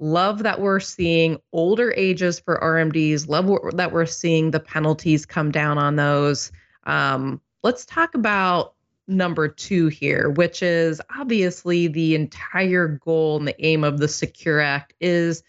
Love 0.00 0.44
that 0.44 0.60
we're 0.60 0.80
seeing 0.80 1.38
older 1.52 1.92
ages 1.96 2.38
for 2.38 2.58
RMDs. 2.60 3.28
Love 3.28 3.50
that 3.76 3.92
we're 3.92 4.06
seeing 4.06 4.50
the 4.50 4.60
penalties 4.60 5.26
come 5.26 5.50
down 5.50 5.76
on 5.76 5.96
those. 5.96 6.52
Um, 6.84 7.40
let's 7.62 7.84
talk 7.84 8.14
about 8.14 8.74
number 9.08 9.48
two 9.48 9.88
here, 9.88 10.30
which 10.30 10.62
is 10.62 11.00
obviously 11.18 11.88
the 11.88 12.14
entire 12.14 12.88
goal 12.88 13.38
and 13.38 13.48
the 13.48 13.64
aim 13.64 13.82
of 13.82 13.98
the 13.98 14.08
Secure 14.08 14.60
Act 14.60 14.94
is 15.00 15.42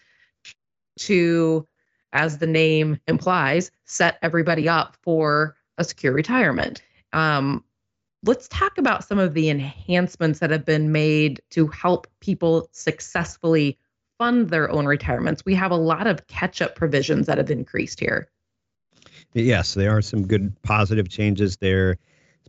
to, 0.98 1.66
as 2.12 2.38
the 2.38 2.46
name 2.46 2.98
implies, 3.06 3.70
set 3.84 4.18
everybody 4.22 4.68
up 4.68 4.96
for 5.02 5.56
a 5.78 5.84
secure 5.84 6.12
retirement. 6.12 6.82
Um, 7.12 7.64
let's 8.24 8.48
talk 8.48 8.78
about 8.78 9.04
some 9.04 9.18
of 9.18 9.34
the 9.34 9.48
enhancements 9.48 10.40
that 10.40 10.50
have 10.50 10.64
been 10.64 10.92
made 10.92 11.40
to 11.50 11.66
help 11.68 12.06
people 12.20 12.68
successfully 12.72 13.78
fund 14.20 14.50
their 14.50 14.70
own 14.70 14.84
retirements. 14.84 15.42
We 15.46 15.54
have 15.54 15.70
a 15.70 15.76
lot 15.76 16.06
of 16.06 16.26
catch 16.26 16.60
up 16.60 16.74
provisions 16.74 17.26
that 17.26 17.38
have 17.38 17.50
increased 17.50 17.98
here. 17.98 18.28
Yes, 19.32 19.72
there 19.72 19.96
are 19.96 20.02
some 20.02 20.26
good 20.26 20.54
positive 20.60 21.08
changes 21.08 21.56
there. 21.56 21.96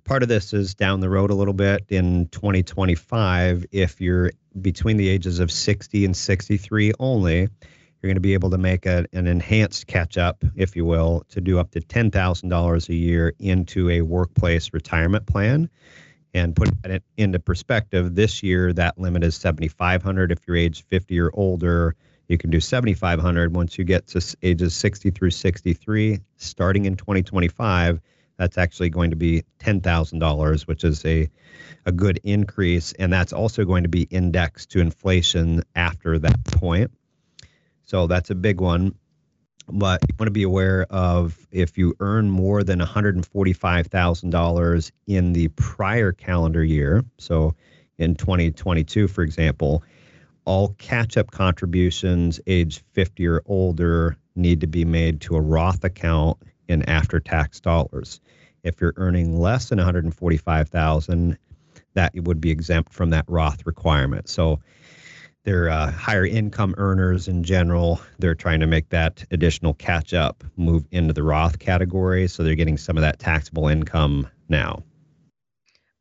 Part 0.04 0.22
of 0.22 0.28
this 0.28 0.54
is 0.54 0.76
down 0.76 1.00
the 1.00 1.10
road 1.10 1.32
a 1.32 1.34
little 1.34 1.54
bit 1.54 1.86
in 1.88 2.28
2025. 2.28 3.66
If 3.72 4.02
you're 4.02 4.32
between 4.62 4.98
the 4.98 5.08
ages 5.08 5.40
of 5.40 5.50
60 5.50 6.04
and 6.04 6.18
63 6.18 6.92
only, 7.00 7.40
you're 7.40 7.50
going 8.02 8.16
to 8.16 8.20
be 8.20 8.34
able 8.34 8.50
to 8.50 8.58
make 8.58 8.86
a, 8.86 9.06
an 9.14 9.28
enhanced 9.28 9.88
catch 9.88 10.18
up, 10.18 10.44
if 10.58 10.76
you 10.76 10.84
will, 10.84 11.24
to 11.30 11.40
do 11.40 11.58
up 11.58 11.72
to 11.72 11.80
$10,000 11.80 12.90
a 12.90 12.94
year 12.94 13.34
into 13.40 13.90
a 13.90 14.02
workplace 14.02 14.74
retirement 14.74 15.26
plan 15.26 15.70
and 16.34 16.56
put 16.56 16.70
it 16.86 17.04
into 17.18 17.40
perspective, 17.40 18.16
this 18.16 18.42
year 18.42 18.74
that 18.74 18.98
limit 18.98 19.24
is 19.24 19.36
7,500. 19.36 20.32
If 20.32 20.40
you're 20.48 20.58
age 20.58 20.84
50 20.86 21.20
or 21.20 21.32
older, 21.34 21.96
you 22.28 22.38
can 22.38 22.50
do 22.50 22.60
7,500. 22.60 23.56
Once 23.56 23.78
you 23.78 23.84
get 23.84 24.08
to 24.08 24.36
ages 24.42 24.74
60 24.76 25.12
through 25.12 25.32
63, 25.32 26.20
starting 26.38 26.86
in 26.86 26.96
2025, 26.96 28.00
that's 28.38 28.58
actually 28.58 28.90
going 28.90 29.10
to 29.10 29.16
be 29.16 29.44
$10,000, 29.60 30.68
which 30.68 30.84
is 30.84 31.06
a 31.06 31.30
a 31.86 31.92
good 31.92 32.20
increase, 32.24 32.94
and 32.94 33.12
that's 33.12 33.34
also 33.34 33.66
going 33.66 33.84
to 33.84 33.90
be 33.90 34.04
indexed 34.04 34.72
to 34.72 34.80
inflation 34.80 35.64
after 35.76 36.20
that 36.20 36.44
point. 36.46 36.92
So 37.84 38.08
that's 38.08 38.30
a 38.30 38.36
big 38.36 38.62
one 38.62 38.96
but 39.72 40.02
you 40.08 40.14
want 40.20 40.28
to 40.28 40.32
be 40.32 40.44
aware 40.44 40.86
of 40.90 41.48
if 41.52 41.78
you 41.78 41.96
earn 42.00 42.30
more 42.30 42.64
than 42.64 42.80
$145,000 42.80 44.92
in 45.08 45.34
the 45.34 45.48
prior 45.50 46.12
calendar 46.12 46.64
year. 46.64 47.04
So 47.18 47.56
in 47.98 48.16
2022, 48.16 49.08
for 49.08 49.24
example, 49.24 49.84
all 50.46 50.76
catch 50.78 51.18
up 51.18 51.32
contributions 51.32 52.40
age 52.48 52.84
50 52.94 53.28
or 53.28 53.42
older 53.46 54.18
need 54.36 54.62
to 54.62 54.68
be 54.68 54.86
made 54.86 55.22
to 55.22 55.36
a 55.36 55.42
Roth 55.42 55.84
account 55.84 56.38
in 56.68 56.88
after 56.90 57.20
tax 57.20 57.60
dollars. 57.60 58.20
If 58.64 58.82
you're 58.82 58.94
earning 58.98 59.40
less 59.40 59.70
than 59.70 59.78
145,000, 59.78 61.38
that 61.94 62.14
would 62.16 62.40
be 62.40 62.52
exempt 62.52 62.94
from 62.94 63.10
that 63.10 63.26
Roth 63.28 63.66
requirement. 63.66 64.30
So 64.30 64.62
they're 65.44 65.70
uh, 65.70 65.92
higher 65.92 66.26
income 66.26 66.76
earners 66.78 67.28
in 67.28 67.44
general. 67.44 68.00
They're 68.20 68.36
trying 68.36 68.60
to 68.60 68.68
make 68.68 68.90
that 68.90 69.26
additional 69.32 69.74
catch 69.74 70.14
up 70.14 70.44
move 70.56 70.86
into 70.92 71.14
the 71.14 71.24
Roth 71.24 71.60
category. 71.60 72.28
So 72.28 72.44
they're 72.44 72.56
getting 72.56 72.78
some 72.78 72.98
of 72.98 73.02
that 73.02 73.20
taxable 73.20 73.68
income 73.68 74.28
now. 74.50 74.84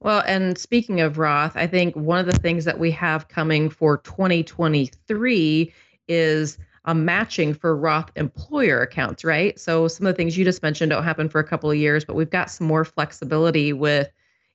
Well, 0.02 0.22
and 0.26 0.56
speaking 0.56 1.00
of 1.00 1.18
Roth, 1.18 1.56
I 1.56 1.66
think 1.66 1.94
one 1.94 2.18
of 2.18 2.26
the 2.26 2.38
things 2.38 2.64
that 2.64 2.78
we 2.78 2.90
have 2.92 3.28
coming 3.28 3.68
for 3.68 3.98
2023 3.98 5.72
is 6.08 6.58
a 6.86 6.94
matching 6.94 7.52
for 7.52 7.76
Roth 7.76 8.10
employer 8.16 8.80
accounts, 8.80 9.24
right? 9.24 9.58
So 9.60 9.88
some 9.88 10.06
of 10.06 10.14
the 10.14 10.16
things 10.16 10.38
you 10.38 10.44
just 10.44 10.62
mentioned 10.62 10.90
don't 10.90 11.04
happen 11.04 11.28
for 11.28 11.38
a 11.38 11.44
couple 11.44 11.70
of 11.70 11.76
years, 11.76 12.04
but 12.04 12.16
we've 12.16 12.30
got 12.30 12.50
some 12.50 12.66
more 12.66 12.84
flexibility 12.84 13.74
with 13.74 14.10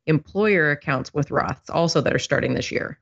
employer 0.07 0.71
accounts 0.71 1.13
with 1.13 1.29
Roths 1.29 1.69
also 1.69 2.01
that 2.01 2.13
are 2.13 2.19
starting 2.19 2.55
this 2.55 2.71
year. 2.71 2.99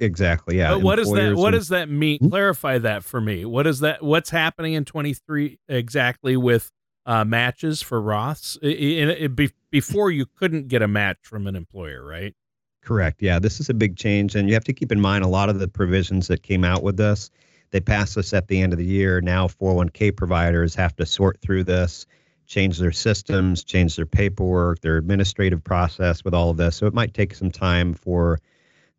Exactly. 0.00 0.58
Yeah. 0.58 0.70
But 0.70 0.82
what 0.82 0.96
does 0.96 1.12
that 1.12 1.36
what 1.36 1.48
and, 1.48 1.60
does 1.60 1.68
that 1.68 1.88
mean? 1.88 2.18
Hmm? 2.18 2.28
Clarify 2.28 2.78
that 2.78 3.04
for 3.04 3.20
me. 3.20 3.44
What 3.44 3.66
is 3.66 3.80
that? 3.80 4.02
What's 4.02 4.30
happening 4.30 4.72
in 4.74 4.84
23 4.84 5.58
exactly 5.68 6.36
with 6.36 6.70
uh, 7.06 7.24
matches 7.24 7.82
for 7.82 8.00
Roths? 8.00 8.56
It, 8.62 9.08
it, 9.08 9.38
it, 9.38 9.52
before 9.70 10.10
you 10.10 10.26
couldn't 10.26 10.68
get 10.68 10.82
a 10.82 10.88
match 10.88 11.18
from 11.22 11.46
an 11.46 11.54
employer, 11.54 12.04
right? 12.04 12.34
Correct. 12.82 13.22
Yeah, 13.22 13.38
this 13.38 13.60
is 13.60 13.70
a 13.70 13.74
big 13.74 13.96
change, 13.96 14.34
and 14.34 14.48
you 14.48 14.54
have 14.54 14.64
to 14.64 14.72
keep 14.72 14.92
in 14.92 15.00
mind 15.00 15.24
a 15.24 15.28
lot 15.28 15.48
of 15.48 15.58
the 15.58 15.68
provisions 15.68 16.28
that 16.28 16.42
came 16.42 16.64
out 16.64 16.82
with 16.82 16.96
this. 16.96 17.30
They 17.70 17.80
passed 17.80 18.14
this 18.14 18.32
at 18.32 18.48
the 18.48 18.60
end 18.60 18.72
of 18.72 18.78
the 18.78 18.84
year. 18.84 19.20
Now 19.20 19.48
401k 19.48 20.16
providers 20.16 20.74
have 20.74 20.94
to 20.96 21.06
sort 21.06 21.40
through 21.40 21.64
this, 21.64 22.06
change 22.46 22.78
their 22.78 22.92
systems, 22.92 23.64
change 23.64 23.96
their 23.96 24.06
paperwork, 24.06 24.80
their 24.80 24.96
administrative 24.96 25.64
process 25.64 26.24
with 26.24 26.34
all 26.34 26.50
of 26.50 26.56
this. 26.56 26.76
So 26.76 26.86
it 26.86 26.94
might 26.94 27.14
take 27.14 27.34
some 27.34 27.50
time 27.50 27.94
for 27.94 28.38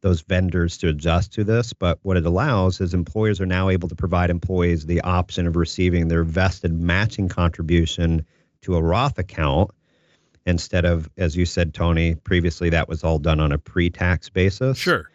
those 0.05 0.21
vendors 0.21 0.77
to 0.77 0.87
adjust 0.87 1.33
to 1.33 1.43
this. 1.43 1.73
But 1.73 1.97
what 2.03 2.15
it 2.15 2.27
allows 2.27 2.79
is 2.79 2.93
employers 2.93 3.41
are 3.41 3.45
now 3.47 3.69
able 3.69 3.89
to 3.89 3.95
provide 3.95 4.29
employees 4.29 4.85
the 4.85 5.01
option 5.01 5.47
of 5.47 5.55
receiving 5.55 6.09
their 6.09 6.23
vested 6.23 6.71
matching 6.79 7.27
contribution 7.27 8.23
to 8.61 8.75
a 8.75 8.81
Roth 8.83 9.17
account 9.17 9.71
instead 10.45 10.85
of, 10.85 11.09
as 11.17 11.35
you 11.35 11.47
said, 11.47 11.73
Tony, 11.73 12.13
previously 12.13 12.69
that 12.69 12.87
was 12.87 13.03
all 13.03 13.17
done 13.17 13.39
on 13.39 13.51
a 13.51 13.57
pre 13.57 13.89
tax 13.89 14.29
basis. 14.29 14.77
Sure. 14.77 15.09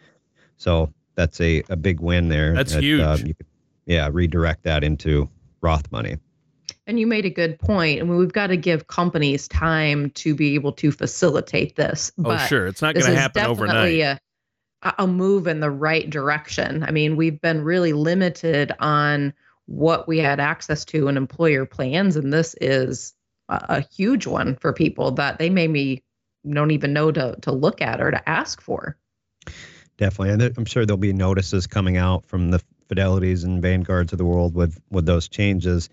So 0.57 0.93
that's 1.15 1.39
a, 1.39 1.63
a 1.69 1.77
big 1.77 2.01
win 2.01 2.27
there. 2.27 2.53
That's 2.53 2.73
that, 2.73 2.83
huge. 2.83 2.99
Um, 2.99 3.19
you 3.25 3.33
could, 3.33 3.47
yeah, 3.85 4.09
redirect 4.11 4.63
that 4.63 4.83
into 4.83 5.29
Roth 5.61 5.89
money. 5.93 6.17
And 6.85 6.99
you 6.99 7.07
made 7.07 7.23
a 7.25 7.29
good 7.29 7.57
point. 7.59 8.01
I 8.01 8.03
mean, 8.03 8.17
we've 8.17 8.33
got 8.33 8.47
to 8.47 8.57
give 8.57 8.87
companies 8.87 9.47
time 9.47 10.09
to 10.15 10.35
be 10.35 10.55
able 10.55 10.73
to 10.73 10.91
facilitate 10.91 11.77
this. 11.77 12.11
Oh, 12.25 12.35
sure. 12.47 12.67
It's 12.67 12.81
not 12.81 12.93
going 12.93 13.05
to 13.05 13.17
happen 13.17 13.45
overnight. 13.45 13.93
A, 13.93 14.19
a 14.83 15.07
move 15.07 15.47
in 15.47 15.59
the 15.59 15.69
right 15.69 16.09
direction. 16.09 16.83
I 16.83 16.91
mean, 16.91 17.15
we've 17.15 17.39
been 17.39 17.63
really 17.63 17.93
limited 17.93 18.71
on 18.79 19.33
what 19.65 20.07
we 20.07 20.17
had 20.17 20.39
access 20.39 20.85
to 20.85 21.07
in 21.07 21.17
employer 21.17 21.65
plans, 21.65 22.15
and 22.15 22.33
this 22.33 22.55
is 22.59 23.13
a, 23.49 23.81
huge 23.81 24.25
one 24.27 24.55
for 24.55 24.73
people 24.73 25.11
that 25.11 25.37
they 25.37 25.49
maybe 25.49 26.03
don't 26.49 26.71
even 26.71 26.93
know 26.93 27.11
to 27.11 27.35
to 27.41 27.51
look 27.51 27.81
at 27.81 28.01
or 28.01 28.11
to 28.11 28.29
ask 28.29 28.61
for. 28.61 28.97
Definitely, 29.97 30.31
and 30.31 30.57
I'm 30.57 30.65
sure 30.65 30.85
there'll 30.85 30.97
be 30.97 31.13
notices 31.13 31.67
coming 31.67 31.97
out 31.97 32.25
from 32.25 32.49
the 32.49 32.61
Fidelities 32.89 33.43
and 33.43 33.61
Vanguards 33.61 34.11
of 34.11 34.17
the 34.17 34.25
world 34.25 34.55
with 34.55 34.81
with 34.89 35.05
those 35.05 35.27
changes. 35.27 35.89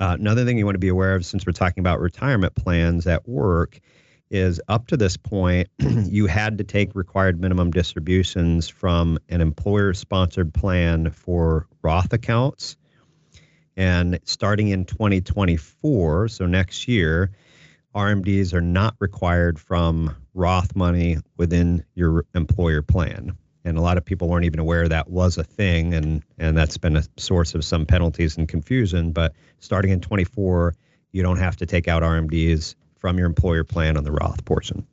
Uh, 0.00 0.16
another 0.18 0.44
thing 0.44 0.58
you 0.58 0.64
want 0.64 0.74
to 0.74 0.80
be 0.80 0.88
aware 0.88 1.14
of, 1.14 1.24
since 1.24 1.46
we're 1.46 1.52
talking 1.52 1.80
about 1.80 2.00
retirement 2.00 2.54
plans 2.54 3.06
at 3.06 3.28
work, 3.28 3.78
is 4.32 4.60
up 4.66 4.86
to 4.88 4.96
this 4.96 5.16
point, 5.16 5.68
you 5.78 6.26
had 6.26 6.56
to 6.58 6.64
take 6.64 6.94
required 6.94 7.40
minimum 7.40 7.70
distributions 7.70 8.68
from 8.68 9.18
an 9.28 9.42
employer 9.42 9.92
sponsored 9.92 10.52
plan 10.54 11.10
for 11.10 11.68
Roth 11.82 12.12
accounts. 12.14 12.76
And 13.76 14.18
starting 14.24 14.68
in 14.68 14.86
2024, 14.86 16.28
so 16.28 16.46
next 16.46 16.88
year, 16.88 17.30
RMDs 17.94 18.54
are 18.54 18.62
not 18.62 18.96
required 19.00 19.60
from 19.60 20.16
Roth 20.32 20.74
money 20.74 21.18
within 21.36 21.84
your 21.94 22.24
employer 22.34 22.80
plan. 22.80 23.36
And 23.64 23.76
a 23.76 23.82
lot 23.82 23.98
of 23.98 24.04
people 24.04 24.28
weren't 24.28 24.46
even 24.46 24.60
aware 24.60 24.88
that 24.88 25.10
was 25.10 25.36
a 25.36 25.44
thing, 25.44 25.92
and, 25.92 26.22
and 26.38 26.56
that's 26.56 26.78
been 26.78 26.96
a 26.96 27.04
source 27.18 27.54
of 27.54 27.64
some 27.64 27.84
penalties 27.84 28.38
and 28.38 28.48
confusion. 28.48 29.12
But 29.12 29.34
starting 29.60 29.90
in 29.90 30.00
24, 30.00 30.74
you 31.12 31.22
don't 31.22 31.38
have 31.38 31.56
to 31.56 31.66
take 31.66 31.86
out 31.86 32.02
RMDs 32.02 32.74
from 33.02 33.18
your 33.18 33.26
employer 33.26 33.64
plan 33.64 33.96
on 33.96 34.04
the 34.04 34.12
Roth 34.12 34.44
portion. 34.44 34.86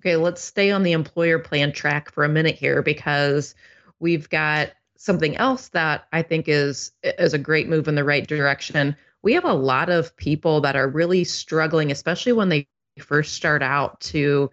Okay, 0.00 0.16
let's 0.16 0.42
stay 0.42 0.72
on 0.72 0.82
the 0.82 0.92
employer 0.92 1.38
plan 1.38 1.72
track 1.72 2.10
for 2.10 2.24
a 2.24 2.28
minute 2.28 2.56
here 2.56 2.82
because 2.82 3.54
we've 4.00 4.28
got 4.28 4.72
something 4.96 5.36
else 5.36 5.68
that 5.68 6.08
I 6.12 6.22
think 6.22 6.48
is 6.48 6.90
is 7.04 7.32
a 7.32 7.38
great 7.38 7.68
move 7.68 7.86
in 7.86 7.94
the 7.94 8.04
right 8.04 8.26
direction. 8.26 8.96
We 9.22 9.34
have 9.34 9.44
a 9.44 9.54
lot 9.54 9.90
of 9.90 10.16
people 10.16 10.60
that 10.62 10.74
are 10.74 10.88
really 10.88 11.22
struggling, 11.22 11.92
especially 11.92 12.32
when 12.32 12.48
they 12.48 12.66
first 12.98 13.34
start 13.34 13.62
out 13.62 14.00
to, 14.00 14.50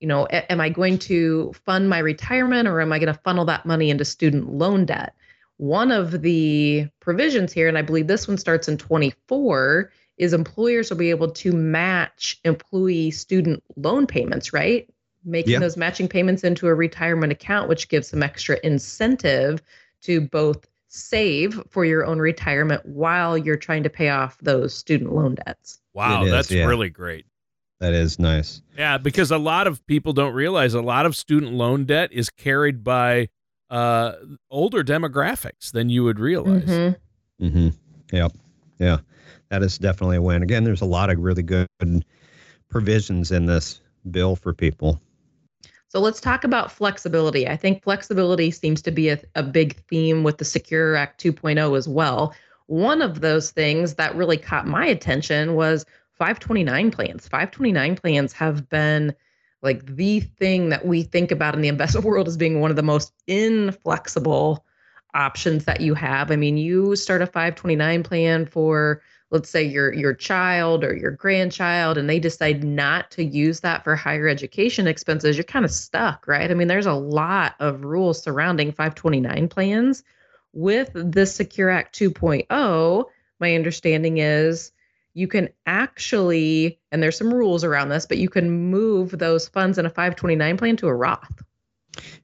you 0.00 0.08
know, 0.08 0.26
am 0.30 0.60
I 0.60 0.68
going 0.68 0.98
to 0.98 1.54
fund 1.64 1.88
my 1.88 2.00
retirement 2.00 2.68
or 2.68 2.82
am 2.82 2.92
I 2.92 2.98
going 2.98 3.14
to 3.14 3.20
funnel 3.22 3.46
that 3.46 3.64
money 3.64 3.88
into 3.88 4.04
student 4.04 4.52
loan 4.52 4.84
debt? 4.84 5.14
One 5.56 5.90
of 5.90 6.20
the 6.20 6.88
provisions 7.00 7.52
here, 7.52 7.68
and 7.68 7.78
I 7.78 7.82
believe 7.82 8.08
this 8.08 8.28
one 8.28 8.36
starts 8.36 8.68
in 8.68 8.76
24, 8.76 9.90
is 10.20 10.34
employers 10.34 10.90
will 10.90 10.98
be 10.98 11.08
able 11.08 11.30
to 11.30 11.50
match 11.50 12.38
employee 12.44 13.10
student 13.10 13.64
loan 13.76 14.06
payments, 14.06 14.52
right? 14.52 14.86
Making 15.24 15.54
yeah. 15.54 15.58
those 15.60 15.78
matching 15.78 16.08
payments 16.08 16.44
into 16.44 16.66
a 16.66 16.74
retirement 16.74 17.32
account, 17.32 17.70
which 17.70 17.88
gives 17.88 18.08
some 18.08 18.22
extra 18.22 18.58
incentive 18.62 19.62
to 20.02 20.20
both 20.20 20.66
save 20.88 21.62
for 21.70 21.86
your 21.86 22.04
own 22.04 22.18
retirement 22.18 22.84
while 22.84 23.38
you're 23.38 23.56
trying 23.56 23.82
to 23.82 23.88
pay 23.88 24.10
off 24.10 24.36
those 24.42 24.74
student 24.74 25.14
loan 25.14 25.36
debts. 25.46 25.80
Wow, 25.94 26.24
is, 26.24 26.30
that's 26.30 26.50
yeah. 26.50 26.66
really 26.66 26.90
great. 26.90 27.24
That 27.78 27.94
is 27.94 28.18
nice. 28.18 28.60
Yeah, 28.76 28.98
because 28.98 29.30
a 29.30 29.38
lot 29.38 29.66
of 29.66 29.86
people 29.86 30.12
don't 30.12 30.34
realize 30.34 30.74
a 30.74 30.82
lot 30.82 31.06
of 31.06 31.16
student 31.16 31.54
loan 31.54 31.86
debt 31.86 32.12
is 32.12 32.28
carried 32.28 32.84
by 32.84 33.30
uh, 33.70 34.16
older 34.50 34.84
demographics 34.84 35.72
than 35.72 35.88
you 35.88 36.04
would 36.04 36.20
realize. 36.20 36.64
Mm-hmm. 36.66 37.46
Mm-hmm. 37.46 37.68
Yep. 38.12 38.32
Yeah. 38.80 38.98
That 39.50 39.62
is 39.62 39.78
definitely 39.78 40.16
a 40.16 40.22
win. 40.22 40.42
Again, 40.42 40.64
there's 40.64 40.80
a 40.80 40.86
lot 40.86 41.10
of 41.10 41.20
really 41.20 41.42
good 41.42 41.68
provisions 42.68 43.30
in 43.30 43.46
this 43.46 43.80
bill 44.10 44.34
for 44.34 44.54
people. 44.54 45.00
So 45.88 46.00
let's 46.00 46.20
talk 46.20 46.44
about 46.44 46.70
flexibility. 46.70 47.48
I 47.48 47.56
think 47.56 47.82
flexibility 47.82 48.50
seems 48.52 48.80
to 48.82 48.90
be 48.90 49.08
a, 49.08 49.20
a 49.34 49.42
big 49.42 49.76
theme 49.88 50.22
with 50.22 50.38
the 50.38 50.44
Secure 50.44 50.94
Act 50.96 51.22
2.0 51.22 51.76
as 51.76 51.88
well. 51.88 52.32
One 52.66 53.02
of 53.02 53.20
those 53.20 53.50
things 53.50 53.94
that 53.94 54.14
really 54.14 54.36
caught 54.36 54.68
my 54.68 54.86
attention 54.86 55.56
was 55.56 55.84
529 56.12 56.92
plans. 56.92 57.26
529 57.26 57.96
plans 57.96 58.32
have 58.32 58.68
been 58.68 59.12
like 59.62 59.84
the 59.84 60.20
thing 60.20 60.68
that 60.68 60.86
we 60.86 61.02
think 61.02 61.32
about 61.32 61.54
in 61.54 61.60
the 61.60 61.68
investment 61.68 62.06
world 62.06 62.28
as 62.28 62.36
being 62.36 62.60
one 62.60 62.70
of 62.70 62.76
the 62.76 62.82
most 62.84 63.12
inflexible 63.26 64.64
options 65.14 65.64
that 65.64 65.80
you 65.80 65.94
have. 65.94 66.30
I 66.30 66.36
mean, 66.36 66.56
you 66.56 66.96
start 66.96 67.22
a 67.22 67.26
529 67.26 68.02
plan 68.02 68.46
for 68.46 69.02
let's 69.30 69.48
say 69.48 69.62
your 69.62 69.92
your 69.92 70.12
child 70.12 70.84
or 70.84 70.96
your 70.96 71.12
grandchild 71.12 71.96
and 71.96 72.10
they 72.10 72.18
decide 72.18 72.64
not 72.64 73.10
to 73.12 73.24
use 73.24 73.60
that 73.60 73.84
for 73.84 73.94
higher 73.94 74.28
education 74.28 74.86
expenses, 74.86 75.36
you're 75.36 75.44
kind 75.44 75.64
of 75.64 75.70
stuck, 75.70 76.26
right? 76.26 76.50
I 76.50 76.54
mean, 76.54 76.68
there's 76.68 76.86
a 76.86 76.92
lot 76.92 77.54
of 77.60 77.84
rules 77.84 78.22
surrounding 78.22 78.72
529 78.72 79.48
plans. 79.48 80.02
With 80.52 80.90
the 80.94 81.26
Secure 81.26 81.70
Act 81.70 81.96
2.0, 81.96 83.04
my 83.38 83.54
understanding 83.54 84.18
is 84.18 84.72
you 85.14 85.28
can 85.28 85.48
actually, 85.66 86.80
and 86.90 87.00
there's 87.00 87.16
some 87.16 87.32
rules 87.32 87.62
around 87.62 87.88
this, 87.88 88.06
but 88.06 88.18
you 88.18 88.28
can 88.28 88.50
move 88.50 89.16
those 89.16 89.48
funds 89.48 89.78
in 89.78 89.86
a 89.86 89.90
529 89.90 90.56
plan 90.56 90.76
to 90.78 90.88
a 90.88 90.94
Roth. 90.94 91.42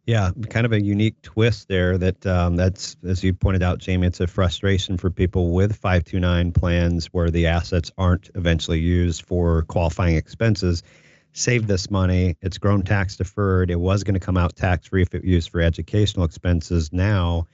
Yeah, 0.06 0.30
kind 0.50 0.64
of 0.64 0.73
a 0.73 0.80
unique 0.80 1.20
twist 1.23 1.68
there. 1.68 1.99
That 1.99 2.25
um, 2.26 2.56
that's 2.56 2.96
as 3.04 3.25
you 3.25 3.35
pointed 3.35 3.62
out, 3.62 3.78
Jamie. 3.78 4.06
It's 4.06 4.20
a 4.20 4.26
frustration 4.26 4.96
for 4.99 5.11
people 5.11 5.52
with 5.52 5.75
529 5.76 6.52
plans 6.52 7.06
where 7.06 7.30
the 7.30 7.46
assets 7.46 7.90
aren't 7.99 8.30
eventually 8.35 8.78
used 8.78 9.23
for 9.23 9.62
qualifying 9.62 10.16
expenses. 10.16 10.82
Save 11.32 11.66
this 11.66 11.90
money. 11.90 12.37
It's 12.40 12.56
grown 12.56 12.82
tax 12.82 13.16
deferred. 13.16 13.70
It 13.70 13.80
was 13.80 14.04
going 14.04 14.14
to 14.14 14.20
come 14.20 14.37
out 14.37 14.56
tax 14.56 14.87
free 14.87 15.02
if 15.02 15.14
it 15.14 15.25
used 15.25 15.50
for 15.50 15.61
educational 15.61 16.25
expenses. 16.25 16.92
Now, 16.92 17.46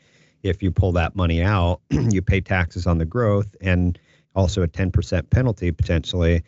if 0.43 0.63
you 0.63 0.71
pull 0.71 0.93
that 0.93 1.17
money 1.17 1.43
out, 1.43 1.81
you 1.91 2.23
pay 2.23 2.41
taxes 2.41 2.87
on 2.87 2.99
the 2.99 3.05
growth 3.05 3.57
and 3.61 3.99
also 4.35 4.63
a 4.63 4.69
10% 4.69 5.31
penalty 5.31 5.73
potentially. 5.73 6.43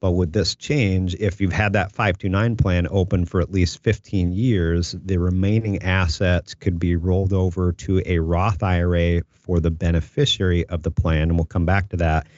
But 0.00 0.12
with 0.12 0.32
this 0.32 0.54
change, 0.54 1.14
if 1.16 1.40
you've 1.40 1.52
had 1.52 1.72
that 1.72 1.90
529 1.90 2.56
plan 2.56 2.86
open 2.90 3.24
for 3.24 3.40
at 3.40 3.50
least 3.50 3.82
15 3.82 4.32
years, 4.32 4.94
the 5.04 5.18
remaining 5.18 5.82
assets 5.82 6.54
could 6.54 6.78
be 6.78 6.94
rolled 6.94 7.32
over 7.32 7.72
to 7.72 8.02
a 8.06 8.20
Roth 8.20 8.62
IRA 8.62 9.22
for 9.30 9.58
the 9.58 9.70
beneficiary 9.70 10.66
of 10.66 10.82
the 10.82 10.90
plan. 10.90 11.22
And 11.22 11.36
we'll 11.36 11.46
come 11.46 11.66
back 11.66 11.88
to 11.88 11.96
that. 11.96 12.28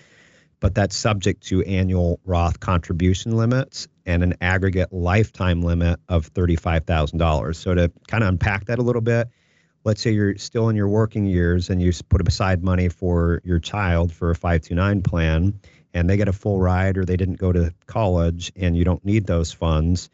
But 0.61 0.75
that's 0.75 0.97
subject 0.97 1.43
to 1.49 1.63
annual 1.63 2.21
Roth 2.25 2.61
contribution 2.61 3.37
limits 3.37 3.89
and 4.07 4.23
an 4.23 4.35
aggregate 4.41 4.93
lifetime 4.93 5.63
limit 5.63 6.01
of 6.09 6.33
$35,000. 6.33 7.57
So, 7.57 7.75
to 7.75 7.91
kind 8.09 8.23
of 8.23 8.29
unpack 8.29 8.67
that 8.67 8.79
a 8.79 8.83
little 8.83 9.01
bit, 9.01 9.29
let's 9.85 10.03
say 10.03 10.11
you're 10.11 10.37
still 10.37 10.69
in 10.69 10.77
your 10.77 10.89
working 10.89 11.25
years 11.25 11.71
and 11.71 11.81
you 11.81 11.93
put 12.09 12.27
aside 12.27 12.63
money 12.63 12.89
for 12.91 13.41
your 13.45 13.59
child 13.59 14.13
for 14.13 14.31
a 14.31 14.35
529 14.35 15.03
plan 15.03 15.61
and 15.95 16.09
they 16.09 16.17
get 16.17 16.29
a 16.29 16.33
full 16.33 16.61
ride 16.61 16.97
or 16.97 17.05
they 17.05 17.17
didn't 17.17 17.39
go 17.39 17.53
to 17.53 17.73
college 17.87 18.53
and 18.57 18.77
you 18.77 18.85
don't 18.85 19.05
need 19.05 19.27
those 19.27 19.53
funds 19.53 20.11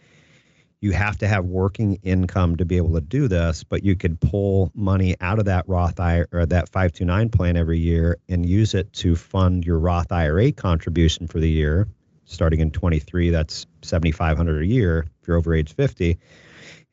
you 0.81 0.93
have 0.93 1.17
to 1.19 1.27
have 1.27 1.47
working 1.47 1.99
income 2.03 2.57
to 2.57 2.65
be 2.65 2.77
able 2.77 2.95
to 2.95 3.01
do 3.01 3.29
this 3.29 3.65
but 3.65 3.83
you 3.83 3.97
could 3.97 4.21
pull 4.21 4.71
money 4.75 5.17
out 5.21 5.39
of 5.39 5.47
that 5.47 5.69
roth 5.69 5.99
IRA 5.99 6.27
or 6.33 6.47
that 6.47 6.69
529 6.69 7.29
plan 7.31 7.57
every 7.57 7.79
year 7.79 8.19
and 8.29 8.47
use 8.47 8.75
it 8.75 8.93
to 8.93 9.17
fund 9.17 9.65
your 9.65 9.79
roth 9.79 10.13
ira 10.13 10.53
contribution 10.53 11.27
for 11.27 11.41
the 11.41 11.51
year 11.51 11.89
starting 12.25 12.61
in 12.61 12.71
23 12.71 13.31
that's 13.31 13.67
7500 13.83 14.63
a 14.63 14.67
year 14.67 15.07
if 15.21 15.29
you're 15.29 15.37
over 15.37 15.55
age 15.55 15.75
50 15.75 16.19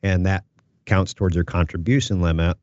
and 0.02 0.26
that 0.26 0.44
counts 0.86 1.14
towards 1.14 1.34
your 1.34 1.44
contribution 1.44 2.20
limit 2.20 2.56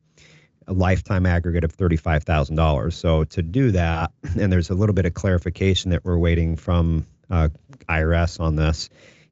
a 0.66 0.72
lifetime 0.72 1.26
aggregate 1.26 1.64
of 1.64 1.76
$35,000. 1.76 2.92
So 2.92 3.24
to 3.24 3.42
do 3.42 3.70
that, 3.72 4.12
and 4.38 4.52
there's 4.52 4.70
a 4.70 4.74
little 4.74 4.94
bit 4.94 5.06
of 5.06 5.14
clarification 5.14 5.90
that 5.90 6.04
we're 6.04 6.18
waiting 6.18 6.56
from 6.56 7.06
uh, 7.30 7.48
IRS 7.88 8.40
on 8.40 8.56
this, 8.56 8.88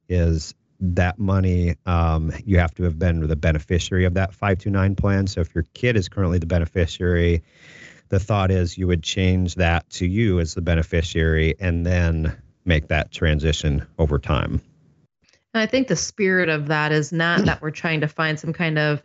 is 0.09 0.53
that 0.81 1.19
money 1.19 1.75
um, 1.85 2.33
you 2.43 2.57
have 2.57 2.73
to 2.73 2.83
have 2.83 2.97
been 2.97 3.27
the 3.27 3.35
beneficiary 3.35 4.05
of 4.05 4.15
that 4.15 4.33
529 4.33 4.95
plan. 4.95 5.27
So 5.27 5.41
if 5.41 5.53
your 5.53 5.65
kid 5.75 5.95
is 5.95 6.09
currently 6.09 6.39
the 6.39 6.47
beneficiary, 6.47 7.43
the 8.09 8.19
thought 8.19 8.51
is 8.51 8.77
you 8.77 8.87
would 8.87 9.03
change 9.03 9.55
that 9.55 9.89
to 9.91 10.07
you 10.07 10.39
as 10.39 10.55
the 10.55 10.61
beneficiary 10.61 11.55
and 11.59 11.85
then 11.85 12.35
make 12.65 12.87
that 12.87 13.11
transition 13.11 13.85
over 13.99 14.17
time. 14.19 14.61
And 15.53 15.61
I 15.61 15.65
think 15.65 15.87
the 15.87 15.95
spirit 15.95 16.49
of 16.49 16.67
that 16.67 16.91
is 16.91 17.11
not 17.11 17.45
that 17.45 17.61
we're 17.61 17.71
trying 17.71 18.01
to 18.01 18.07
find 18.07 18.39
some 18.39 18.53
kind 18.53 18.79
of 18.79 19.03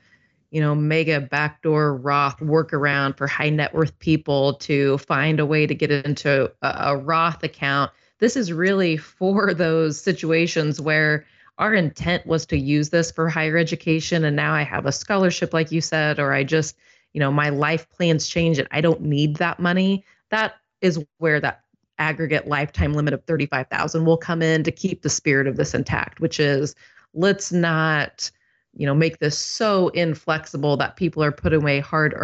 you 0.57 0.62
know, 0.62 0.75
mega 0.75 1.21
backdoor 1.21 1.95
Roth 1.99 2.38
workaround 2.38 3.19
for 3.19 3.27
high 3.27 3.51
net 3.51 3.75
worth 3.75 3.99
people 3.99 4.55
to 4.55 4.97
find 4.97 5.38
a 5.38 5.45
way 5.45 5.66
to 5.66 5.75
get 5.75 5.90
into 5.90 6.51
a, 6.62 6.75
a 6.79 6.97
Roth 6.97 7.42
account. 7.42 7.92
This 8.21 8.37
is 8.37 8.55
really 8.55 8.97
for 8.97 9.53
those 9.55 10.01
situations 10.01 10.81
where 10.81 11.27
our 11.59 11.75
intent 11.75 12.27
was 12.27 12.47
to 12.47 12.57
use 12.57 12.88
this 12.88 13.12
for 13.12 13.29
higher 13.29 13.59
education 13.59 14.25
and 14.25 14.35
now 14.35 14.55
I 14.55 14.62
have 14.62 14.87
a 14.87 14.92
scholarship 14.92 15.53
like 15.53 15.73
you 15.73 15.83
said 15.83 16.19
or 16.19 16.33
I 16.33 16.42
just, 16.42 16.75
you 17.12 17.21
know, 17.21 17.31
my 17.31 17.51
life 17.51 17.87
plans 17.90 18.27
change 18.27 18.59
and 18.59 18.66
I 18.71 18.81
don't 18.81 19.03
need 19.03 19.37
that 19.37 19.61
money. 19.61 20.07
That 20.31 20.55
is 20.81 21.05
where 21.19 21.38
that 21.38 21.64
aggregate 21.99 22.49
lifetime 22.49 22.95
limit 22.95 23.12
of 23.12 23.23
35,000 23.25 24.07
will 24.07 24.16
come 24.16 24.40
in 24.40 24.62
to 24.62 24.73
keep 24.73 25.03
the 25.03 25.11
spirit 25.11 25.49
of 25.49 25.59
this 25.59 25.75
intact, 25.75 26.19
which 26.19 26.40
is 26.40 26.75
let's 27.12 27.53
not 27.53 28.31
you 28.77 28.87
know 28.87 28.95
make 28.95 29.19
this 29.19 29.39
so 29.39 29.89
inflexible 29.89 30.77
that 30.77 30.97
people 30.97 31.23
are 31.23 31.33
putting 31.33 31.62
away 31.62 31.81
hard 31.81 32.15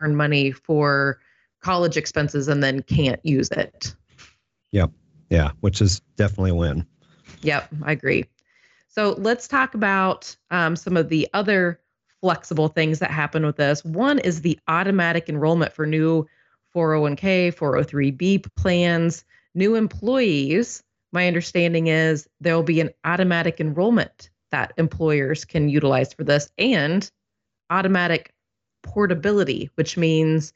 earned 0.00 0.16
money 0.16 0.50
for 0.50 1.18
college 1.60 1.96
expenses 1.96 2.48
and 2.48 2.62
then 2.62 2.82
can't 2.82 3.20
use 3.24 3.50
it. 3.50 3.94
Yep. 4.72 4.90
Yeah 5.28 5.50
which 5.60 5.80
is 5.80 6.00
definitely 6.16 6.50
a 6.50 6.54
win. 6.54 6.86
Yep 7.42 7.68
i 7.82 7.92
agree. 7.92 8.24
So 8.88 9.14
let's 9.18 9.46
talk 9.46 9.74
about 9.74 10.36
um, 10.50 10.74
some 10.74 10.96
of 10.96 11.08
the 11.08 11.28
other 11.32 11.80
flexible 12.20 12.68
things 12.68 12.98
that 12.98 13.10
happen 13.10 13.46
with 13.46 13.56
this. 13.56 13.84
One 13.84 14.18
is 14.18 14.42
the 14.42 14.58
automatic 14.66 15.28
enrollment 15.28 15.72
for 15.72 15.86
new 15.86 16.26
401k 16.74 17.54
403b 17.54 18.54
plans. 18.56 19.24
New 19.54 19.74
employees 19.74 20.82
my 21.12 21.26
understanding 21.26 21.88
is 21.88 22.28
there 22.40 22.54
will 22.54 22.62
be 22.62 22.80
an 22.80 22.90
automatic 23.04 23.60
enrollment 23.60 24.30
that 24.50 24.72
employers 24.76 25.44
can 25.44 25.68
utilize 25.68 26.12
for 26.12 26.24
this 26.24 26.50
and 26.58 27.10
automatic 27.70 28.32
portability, 28.82 29.70
which 29.74 29.96
means 29.96 30.52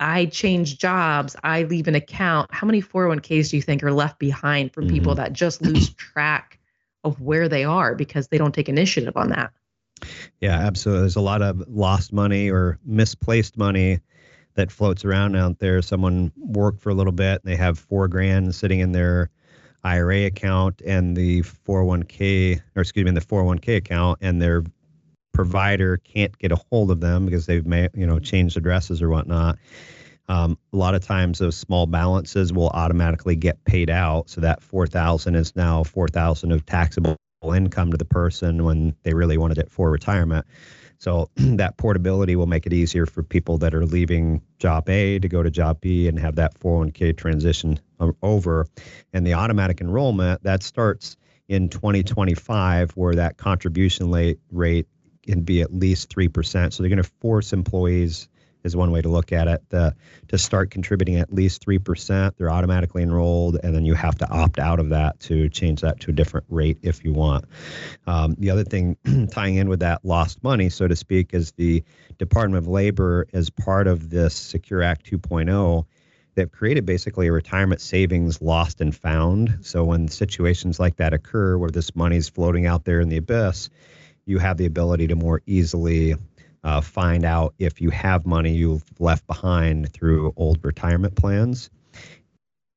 I 0.00 0.26
change 0.26 0.78
jobs, 0.78 1.36
I 1.42 1.64
leave 1.64 1.88
an 1.88 1.94
account. 1.94 2.52
How 2.52 2.66
many 2.66 2.82
401ks 2.82 3.50
do 3.50 3.56
you 3.56 3.62
think 3.62 3.82
are 3.82 3.92
left 3.92 4.18
behind 4.18 4.72
for 4.72 4.82
mm-hmm. 4.82 4.94
people 4.94 5.14
that 5.16 5.32
just 5.32 5.62
lose 5.62 5.90
track 5.94 6.58
of 7.04 7.20
where 7.20 7.48
they 7.48 7.64
are 7.64 7.94
because 7.94 8.28
they 8.28 8.38
don't 8.38 8.54
take 8.54 8.68
initiative 8.68 9.16
on 9.16 9.30
that? 9.30 9.52
Yeah, 10.40 10.58
absolutely. 10.58 11.02
There's 11.02 11.16
a 11.16 11.20
lot 11.20 11.42
of 11.42 11.62
lost 11.68 12.12
money 12.12 12.50
or 12.50 12.78
misplaced 12.84 13.56
money 13.56 14.00
that 14.54 14.72
floats 14.72 15.04
around 15.04 15.36
out 15.36 15.58
there. 15.58 15.82
Someone 15.82 16.32
worked 16.36 16.80
for 16.80 16.90
a 16.90 16.94
little 16.94 17.12
bit 17.12 17.42
and 17.42 17.52
they 17.52 17.56
have 17.56 17.78
four 17.78 18.08
grand 18.08 18.54
sitting 18.54 18.80
in 18.80 18.92
their 18.92 19.30
IRA 19.84 20.26
account 20.26 20.80
and 20.84 21.16
the 21.16 21.42
401k, 21.42 22.60
or 22.74 22.82
excuse 22.82 23.04
me, 23.04 23.10
the 23.10 23.20
401k 23.20 23.76
account, 23.76 24.18
and 24.22 24.40
their 24.40 24.64
provider 25.32 25.98
can't 25.98 26.36
get 26.38 26.52
a 26.52 26.56
hold 26.70 26.90
of 26.90 27.00
them 27.00 27.26
because 27.26 27.46
they've 27.46 27.66
may, 27.66 27.88
you 27.94 28.06
know 28.06 28.18
changed 28.18 28.56
addresses 28.56 29.02
or 29.02 29.10
whatnot. 29.10 29.58
Um, 30.26 30.56
a 30.72 30.76
lot 30.76 30.94
of 30.94 31.04
times 31.04 31.38
those 31.38 31.56
small 31.56 31.86
balances 31.86 32.50
will 32.52 32.68
automatically 32.68 33.36
get 33.36 33.62
paid 33.64 33.90
out, 33.90 34.30
so 34.30 34.40
that 34.40 34.62
4,000 34.62 35.34
is 35.34 35.54
now 35.54 35.84
4,000 35.84 36.50
of 36.50 36.64
taxable 36.64 37.16
income 37.54 37.90
to 37.90 37.98
the 37.98 38.06
person 38.06 38.64
when 38.64 38.96
they 39.02 39.12
really 39.12 39.36
wanted 39.36 39.58
it 39.58 39.70
for 39.70 39.90
retirement. 39.90 40.46
So 40.98 41.30
that 41.36 41.76
portability 41.76 42.36
will 42.36 42.46
make 42.46 42.66
it 42.66 42.72
easier 42.72 43.06
for 43.06 43.22
people 43.22 43.58
that 43.58 43.74
are 43.74 43.84
leaving 43.84 44.42
job 44.58 44.88
A 44.88 45.18
to 45.18 45.28
go 45.28 45.42
to 45.42 45.50
job 45.50 45.80
B 45.80 46.08
and 46.08 46.18
have 46.18 46.36
that 46.36 46.58
401k 46.58 47.16
transition 47.16 47.78
over. 48.22 48.66
And 49.12 49.26
the 49.26 49.34
automatic 49.34 49.80
enrollment 49.80 50.42
that 50.42 50.62
starts 50.62 51.16
in 51.48 51.68
2025, 51.68 52.92
where 52.92 53.16
that 53.16 53.36
contribution 53.36 54.10
rate 54.50 54.86
can 55.22 55.42
be 55.42 55.62
at 55.62 55.72
least 55.72 56.14
3%. 56.14 56.72
So 56.72 56.82
they're 56.82 56.90
going 56.90 57.02
to 57.02 57.10
force 57.20 57.52
employees 57.52 58.28
is 58.64 58.74
one 58.74 58.90
way 58.90 59.02
to 59.02 59.08
look 59.08 59.30
at 59.32 59.46
it. 59.46 59.62
The, 59.68 59.94
to 60.28 60.38
start 60.38 60.70
contributing 60.70 61.16
at 61.16 61.32
least 61.32 61.64
3%, 61.64 62.36
they're 62.36 62.50
automatically 62.50 63.02
enrolled, 63.02 63.58
and 63.62 63.74
then 63.74 63.84
you 63.84 63.94
have 63.94 64.16
to 64.18 64.28
opt 64.30 64.58
out 64.58 64.80
of 64.80 64.88
that 64.88 65.20
to 65.20 65.48
change 65.50 65.82
that 65.82 66.00
to 66.00 66.10
a 66.10 66.14
different 66.14 66.46
rate 66.48 66.78
if 66.82 67.04
you 67.04 67.12
want. 67.12 67.44
Um, 68.06 68.34
the 68.38 68.50
other 68.50 68.64
thing 68.64 68.96
tying 69.30 69.56
in 69.56 69.68
with 69.68 69.80
that 69.80 70.04
lost 70.04 70.42
money, 70.42 70.70
so 70.70 70.88
to 70.88 70.96
speak, 70.96 71.34
is 71.34 71.52
the 71.52 71.84
Department 72.18 72.58
of 72.58 72.68
Labor, 72.68 73.26
as 73.32 73.50
part 73.50 73.86
of 73.86 74.10
this 74.10 74.34
Secure 74.34 74.82
Act 74.82 75.10
2.0, 75.10 75.84
they've 76.34 76.50
created 76.50 76.86
basically 76.86 77.26
a 77.26 77.32
retirement 77.32 77.80
savings 77.80 78.40
lost 78.40 78.80
and 78.80 78.96
found. 78.96 79.58
So 79.62 79.84
when 79.84 80.08
situations 80.08 80.80
like 80.80 80.96
that 80.96 81.12
occur 81.12 81.58
where 81.58 81.70
this 81.70 81.94
money's 81.94 82.28
floating 82.28 82.66
out 82.66 82.84
there 82.84 83.00
in 83.00 83.08
the 83.08 83.18
abyss, 83.18 83.68
you 84.26 84.38
have 84.38 84.56
the 84.56 84.66
ability 84.66 85.08
to 85.08 85.16
more 85.16 85.42
easily 85.46 86.14
uh, 86.64 86.80
find 86.80 87.24
out 87.24 87.54
if 87.58 87.80
you 87.80 87.90
have 87.90 88.26
money 88.26 88.54
you've 88.54 88.84
left 88.98 89.26
behind 89.26 89.92
through 89.92 90.32
old 90.36 90.58
retirement 90.64 91.14
plans. 91.14 91.70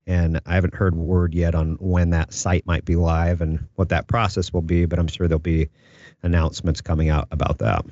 And 0.06 0.40
I 0.46 0.56
haven't 0.56 0.76
heard 0.76 0.96
word 0.96 1.34
yet 1.34 1.56
on 1.56 1.78
when 1.80 2.12
that 2.12 2.34
site 2.34 2.66
might 2.66 2.86
be 2.86 2.96
live 2.96 3.42
and 3.42 3.68
what 3.76 3.90
that 3.90 4.08
process 4.08 4.54
will 4.54 4.62
be, 4.62 4.86
but 4.86 5.00
I'm 5.00 5.08
sure 5.08 5.28
there'll 5.28 5.40
be 5.40 5.70
announcements 6.22 6.82
coming 6.82 7.10
out 7.10 7.28
about 7.32 7.60
that. 7.60 7.86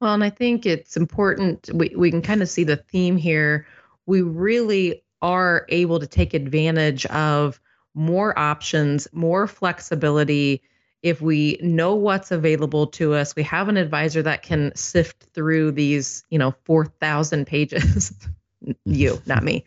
Well, 0.00 0.14
and 0.14 0.24
I 0.24 0.30
think 0.30 0.64
it's 0.64 0.96
important. 0.96 1.68
We, 1.72 1.92
we 1.96 2.10
can 2.10 2.22
kind 2.22 2.40
of 2.42 2.48
see 2.48 2.64
the 2.64 2.76
theme 2.76 3.16
here. 3.16 3.66
We 4.06 4.22
really 4.22 5.02
are 5.20 5.66
able 5.68 6.00
to 6.00 6.06
take 6.06 6.32
advantage 6.32 7.04
of 7.06 7.60
more 7.94 8.38
options, 8.38 9.08
more 9.12 9.46
flexibility, 9.46 10.62
if 11.02 11.20
we 11.20 11.58
know 11.62 11.94
what's 11.94 12.30
available 12.30 12.86
to 12.86 13.14
us, 13.14 13.34
we 13.34 13.42
have 13.44 13.68
an 13.68 13.76
advisor 13.76 14.22
that 14.22 14.42
can 14.42 14.72
sift 14.74 15.24
through 15.34 15.72
these, 15.72 16.24
you 16.30 16.38
know, 16.38 16.54
4,000 16.64 17.46
pages. 17.46 18.12
you, 18.84 19.20
not 19.26 19.42
me. 19.42 19.64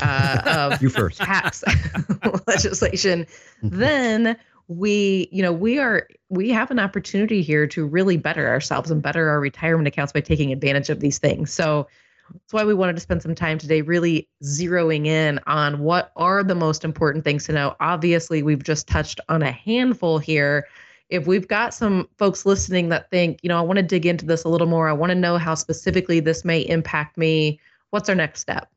Uh, 0.00 0.70
of 0.72 0.82
you 0.82 0.88
first. 0.88 1.18
Tax 1.18 1.62
legislation. 2.46 3.26
Mm-hmm. 3.62 3.78
Then 3.78 4.36
we, 4.68 5.28
you 5.32 5.42
know, 5.42 5.52
we 5.52 5.78
are 5.78 6.08
we 6.28 6.50
have 6.50 6.70
an 6.70 6.78
opportunity 6.78 7.42
here 7.42 7.66
to 7.66 7.84
really 7.84 8.16
better 8.16 8.48
ourselves 8.48 8.90
and 8.90 9.02
better 9.02 9.28
our 9.28 9.40
retirement 9.40 9.88
accounts 9.88 10.12
by 10.12 10.20
taking 10.20 10.52
advantage 10.52 10.90
of 10.90 11.00
these 11.00 11.18
things. 11.18 11.52
So 11.52 11.88
that's 12.32 12.52
why 12.52 12.64
we 12.64 12.74
wanted 12.74 12.94
to 12.94 13.00
spend 13.00 13.22
some 13.22 13.34
time 13.34 13.58
today 13.58 13.82
really 13.82 14.28
zeroing 14.42 15.06
in 15.06 15.40
on 15.46 15.80
what 15.80 16.12
are 16.16 16.42
the 16.42 16.54
most 16.54 16.84
important 16.84 17.24
things 17.24 17.44
to 17.46 17.52
know. 17.52 17.76
Obviously, 17.80 18.42
we've 18.42 18.62
just 18.62 18.86
touched 18.86 19.20
on 19.28 19.42
a 19.42 19.50
handful 19.50 20.18
here. 20.18 20.66
If 21.08 21.26
we've 21.26 21.48
got 21.48 21.74
some 21.74 22.08
folks 22.18 22.46
listening 22.46 22.88
that 22.90 23.10
think, 23.10 23.40
you 23.42 23.48
know, 23.48 23.58
I 23.58 23.62
want 23.62 23.78
to 23.78 23.82
dig 23.82 24.06
into 24.06 24.24
this 24.24 24.44
a 24.44 24.48
little 24.48 24.68
more, 24.68 24.88
I 24.88 24.92
want 24.92 25.10
to 25.10 25.16
know 25.16 25.38
how 25.38 25.54
specifically 25.54 26.20
this 26.20 26.44
may 26.44 26.60
impact 26.60 27.16
me, 27.18 27.58
what's 27.90 28.08
our 28.08 28.14
next 28.14 28.40
step? 28.40 28.70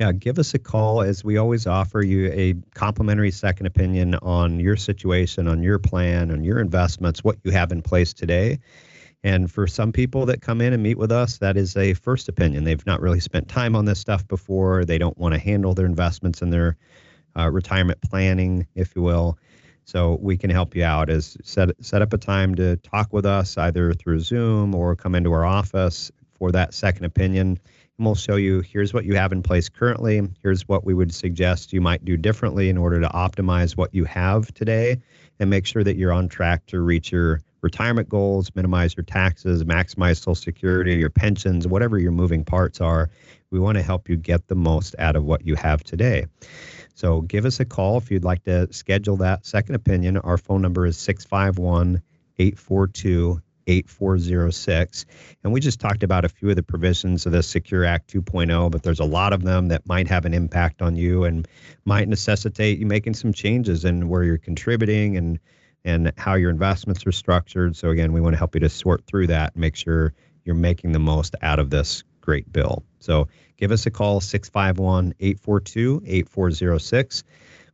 Yeah, 0.00 0.12
give 0.12 0.38
us 0.38 0.54
a 0.54 0.58
call 0.58 1.02
as 1.02 1.22
we 1.22 1.36
always 1.36 1.66
offer 1.66 2.02
you 2.02 2.30
a 2.32 2.54
complimentary 2.74 3.30
second 3.30 3.66
opinion 3.66 4.14
on 4.16 4.58
your 4.58 4.76
situation, 4.76 5.46
on 5.46 5.62
your 5.62 5.78
plan, 5.78 6.30
on 6.30 6.44
your 6.44 6.60
investments, 6.60 7.22
what 7.22 7.36
you 7.44 7.50
have 7.50 7.70
in 7.72 7.82
place 7.82 8.12
today. 8.12 8.58
And 9.24 9.50
for 9.50 9.66
some 9.66 9.92
people 9.92 10.26
that 10.26 10.42
come 10.42 10.60
in 10.60 10.72
and 10.72 10.82
meet 10.82 10.98
with 10.98 11.12
us, 11.12 11.38
that 11.38 11.56
is 11.56 11.76
a 11.76 11.94
first 11.94 12.28
opinion. 12.28 12.64
They've 12.64 12.86
not 12.86 13.00
really 13.00 13.20
spent 13.20 13.48
time 13.48 13.76
on 13.76 13.84
this 13.84 14.00
stuff 14.00 14.26
before. 14.26 14.84
They 14.84 14.98
don't 14.98 15.16
want 15.16 15.34
to 15.34 15.40
handle 15.40 15.74
their 15.74 15.86
investments 15.86 16.42
and 16.42 16.52
their 16.52 16.76
uh, 17.38 17.48
retirement 17.50 18.00
planning, 18.02 18.66
if 18.74 18.96
you 18.96 19.02
will. 19.02 19.38
So 19.84 20.18
we 20.20 20.36
can 20.36 20.50
help 20.50 20.74
you 20.74 20.84
out. 20.84 21.10
Is 21.10 21.36
set 21.42 21.70
set 21.84 22.02
up 22.02 22.12
a 22.12 22.18
time 22.18 22.54
to 22.56 22.76
talk 22.76 23.12
with 23.12 23.26
us 23.26 23.56
either 23.58 23.92
through 23.92 24.20
Zoom 24.20 24.74
or 24.74 24.96
come 24.96 25.14
into 25.14 25.32
our 25.32 25.44
office 25.44 26.10
for 26.34 26.52
that 26.52 26.74
second 26.74 27.04
opinion. 27.04 27.60
And 27.98 28.06
we'll 28.06 28.14
show 28.14 28.36
you 28.36 28.60
here's 28.60 28.94
what 28.94 29.04
you 29.04 29.16
have 29.16 29.32
in 29.32 29.42
place 29.42 29.68
currently. 29.68 30.22
Here's 30.42 30.68
what 30.68 30.84
we 30.84 30.94
would 30.94 31.12
suggest 31.12 31.72
you 31.72 31.80
might 31.80 32.04
do 32.04 32.16
differently 32.16 32.68
in 32.68 32.78
order 32.78 33.00
to 33.00 33.08
optimize 33.08 33.76
what 33.76 33.94
you 33.94 34.04
have 34.04 34.52
today 34.54 35.00
and 35.38 35.50
make 35.50 35.66
sure 35.66 35.84
that 35.84 35.96
you're 35.96 36.12
on 36.12 36.28
track 36.28 36.66
to 36.66 36.80
reach 36.80 37.12
your 37.12 37.40
retirement 37.62 38.08
goals, 38.08 38.50
minimize 38.54 38.96
your 38.96 39.04
taxes, 39.04 39.64
maximize 39.64 40.18
Social 40.18 40.34
Security, 40.34 40.96
your 40.96 41.10
pensions, 41.10 41.66
whatever 41.66 41.98
your 41.98 42.12
moving 42.12 42.44
parts 42.44 42.80
are. 42.80 43.10
We 43.50 43.58
want 43.58 43.76
to 43.76 43.82
help 43.82 44.08
you 44.08 44.16
get 44.16 44.48
the 44.48 44.54
most 44.54 44.94
out 44.98 45.16
of 45.16 45.24
what 45.24 45.46
you 45.46 45.54
have 45.54 45.84
today. 45.84 46.26
So 46.94 47.20
give 47.22 47.44
us 47.44 47.60
a 47.60 47.64
call 47.64 47.98
if 47.98 48.10
you'd 48.10 48.24
like 48.24 48.44
to 48.44 48.72
schedule 48.72 49.16
that 49.18 49.46
second 49.46 49.76
opinion. 49.76 50.18
Our 50.18 50.38
phone 50.38 50.62
number 50.62 50.86
is 50.86 50.98
651 50.98 52.02
842 52.38 53.40
8406. 53.66 55.06
And 55.44 55.52
we 55.52 55.60
just 55.60 55.80
talked 55.80 56.02
about 56.02 56.24
a 56.24 56.28
few 56.28 56.50
of 56.50 56.56
the 56.56 56.62
provisions 56.62 57.26
of 57.26 57.32
the 57.32 57.42
Secure 57.42 57.84
Act 57.84 58.12
2.0, 58.12 58.70
but 58.70 58.82
there's 58.82 59.00
a 59.00 59.04
lot 59.04 59.32
of 59.32 59.42
them 59.42 59.68
that 59.68 59.86
might 59.86 60.08
have 60.08 60.24
an 60.24 60.34
impact 60.34 60.82
on 60.82 60.96
you 60.96 61.24
and 61.24 61.46
might 61.84 62.08
necessitate 62.08 62.78
you 62.78 62.86
making 62.86 63.14
some 63.14 63.32
changes 63.32 63.84
in 63.84 64.08
where 64.08 64.24
you're 64.24 64.38
contributing 64.38 65.16
and 65.16 65.38
and 65.84 66.12
how 66.16 66.34
your 66.34 66.50
investments 66.50 67.06
are 67.06 67.12
structured. 67.12 67.76
So, 67.76 67.90
again, 67.90 68.12
we 68.12 68.20
want 68.20 68.34
to 68.34 68.38
help 68.38 68.54
you 68.54 68.60
to 68.60 68.68
sort 68.68 69.04
through 69.06 69.26
that 69.28 69.54
and 69.54 69.60
make 69.60 69.76
sure 69.76 70.14
you're 70.44 70.54
making 70.54 70.92
the 70.92 70.98
most 70.98 71.34
out 71.42 71.58
of 71.58 71.70
this 71.70 72.04
great 72.20 72.52
bill. 72.52 72.84
So, 73.00 73.28
give 73.56 73.72
us 73.72 73.86
a 73.86 73.90
call, 73.90 74.20
651 74.20 75.14
842 75.20 76.02
8406, 76.06 77.24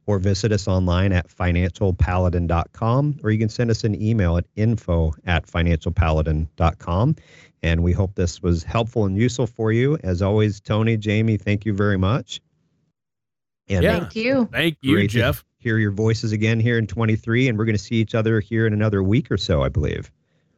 or 0.07 0.19
visit 0.19 0.53
us 0.53 0.67
online 0.67 1.13
at 1.13 1.29
financialpaladin.com, 1.29 3.21
or 3.23 3.31
you 3.31 3.39
can 3.39 3.49
send 3.49 3.71
us 3.71 3.85
an 3.85 4.01
email 4.01 4.39
at 4.39 4.47
info 4.57 5.13
at 5.27 5.47
financialpaladin.com. 5.47 7.17
And 7.63 7.83
we 7.83 7.93
hope 7.93 8.15
this 8.15 8.41
was 8.41 8.63
helpful 8.63 9.05
and 9.05 9.17
useful 9.19 9.47
for 9.47 9.73
you. 9.73 9.99
As 10.05 10.23
always, 10.23 10.61
Tony, 10.61 10.97
Jamie, 10.97 11.37
thank 11.37 11.67
you 11.67 11.75
very 11.75 11.99
much. 11.99 12.41
And 13.69 13.83
yeah. 13.83 13.99
Thank 13.99 14.17
you. 14.17 14.49
Thank 14.51 14.79
you, 14.81 15.07
Jeff 15.09 15.45
hear 15.59 15.79
your 15.79 15.91
voices 15.91 16.33
again 16.33 16.61
here 16.61 16.79
in 16.79 16.87
23, 16.87 17.49
and 17.49 17.59
we're 17.59 17.65
going 17.65 17.77
to 17.77 17.83
see 17.83 17.97
each 17.97 18.15
other 18.15 18.41
here 18.41 18.67
in 18.67 18.73
another 18.73 19.03
week 19.03 19.31
or 19.31 19.37
so, 19.37 19.63
I 19.63 19.69
believe. 19.69 20.11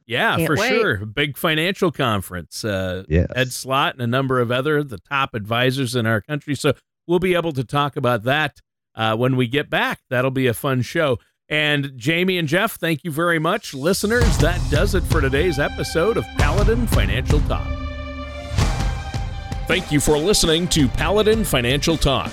Yeah, 0.06 0.36
Can't 0.36 0.46
for 0.46 0.56
wait. 0.56 0.68
sure. 0.68 0.96
Big 1.06 1.36
financial 1.36 1.92
conference. 1.92 2.64
Uh, 2.64 3.04
yes. 3.08 3.28
Ed 3.34 3.52
Slott 3.52 3.94
and 3.94 4.02
a 4.02 4.06
number 4.06 4.40
of 4.40 4.50
other 4.50 4.82
the 4.82 4.98
top 4.98 5.34
advisors 5.34 5.94
in 5.94 6.04
our 6.04 6.20
country. 6.20 6.54
So 6.56 6.72
we'll 7.06 7.20
be 7.20 7.34
able 7.34 7.52
to 7.52 7.62
talk 7.62 7.96
about 7.96 8.24
that 8.24 8.60
uh, 8.96 9.16
when 9.16 9.36
we 9.36 9.46
get 9.46 9.70
back. 9.70 10.00
That'll 10.10 10.32
be 10.32 10.48
a 10.48 10.54
fun 10.54 10.82
show. 10.82 11.18
And 11.48 11.92
Jamie 11.96 12.38
and 12.38 12.48
Jeff, 12.48 12.72
thank 12.72 13.04
you 13.04 13.10
very 13.10 13.38
much. 13.38 13.72
Listeners, 13.72 14.36
that 14.38 14.60
does 14.70 14.94
it 14.94 15.02
for 15.04 15.20
today's 15.20 15.58
episode 15.58 16.16
of 16.16 16.24
Paladin 16.38 16.86
Financial 16.88 17.40
Talk. 17.42 17.66
Thank 19.66 19.92
you 19.92 20.00
for 20.00 20.18
listening 20.18 20.66
to 20.68 20.88
Paladin 20.88 21.44
Financial 21.44 21.96
Talk. 21.96 22.32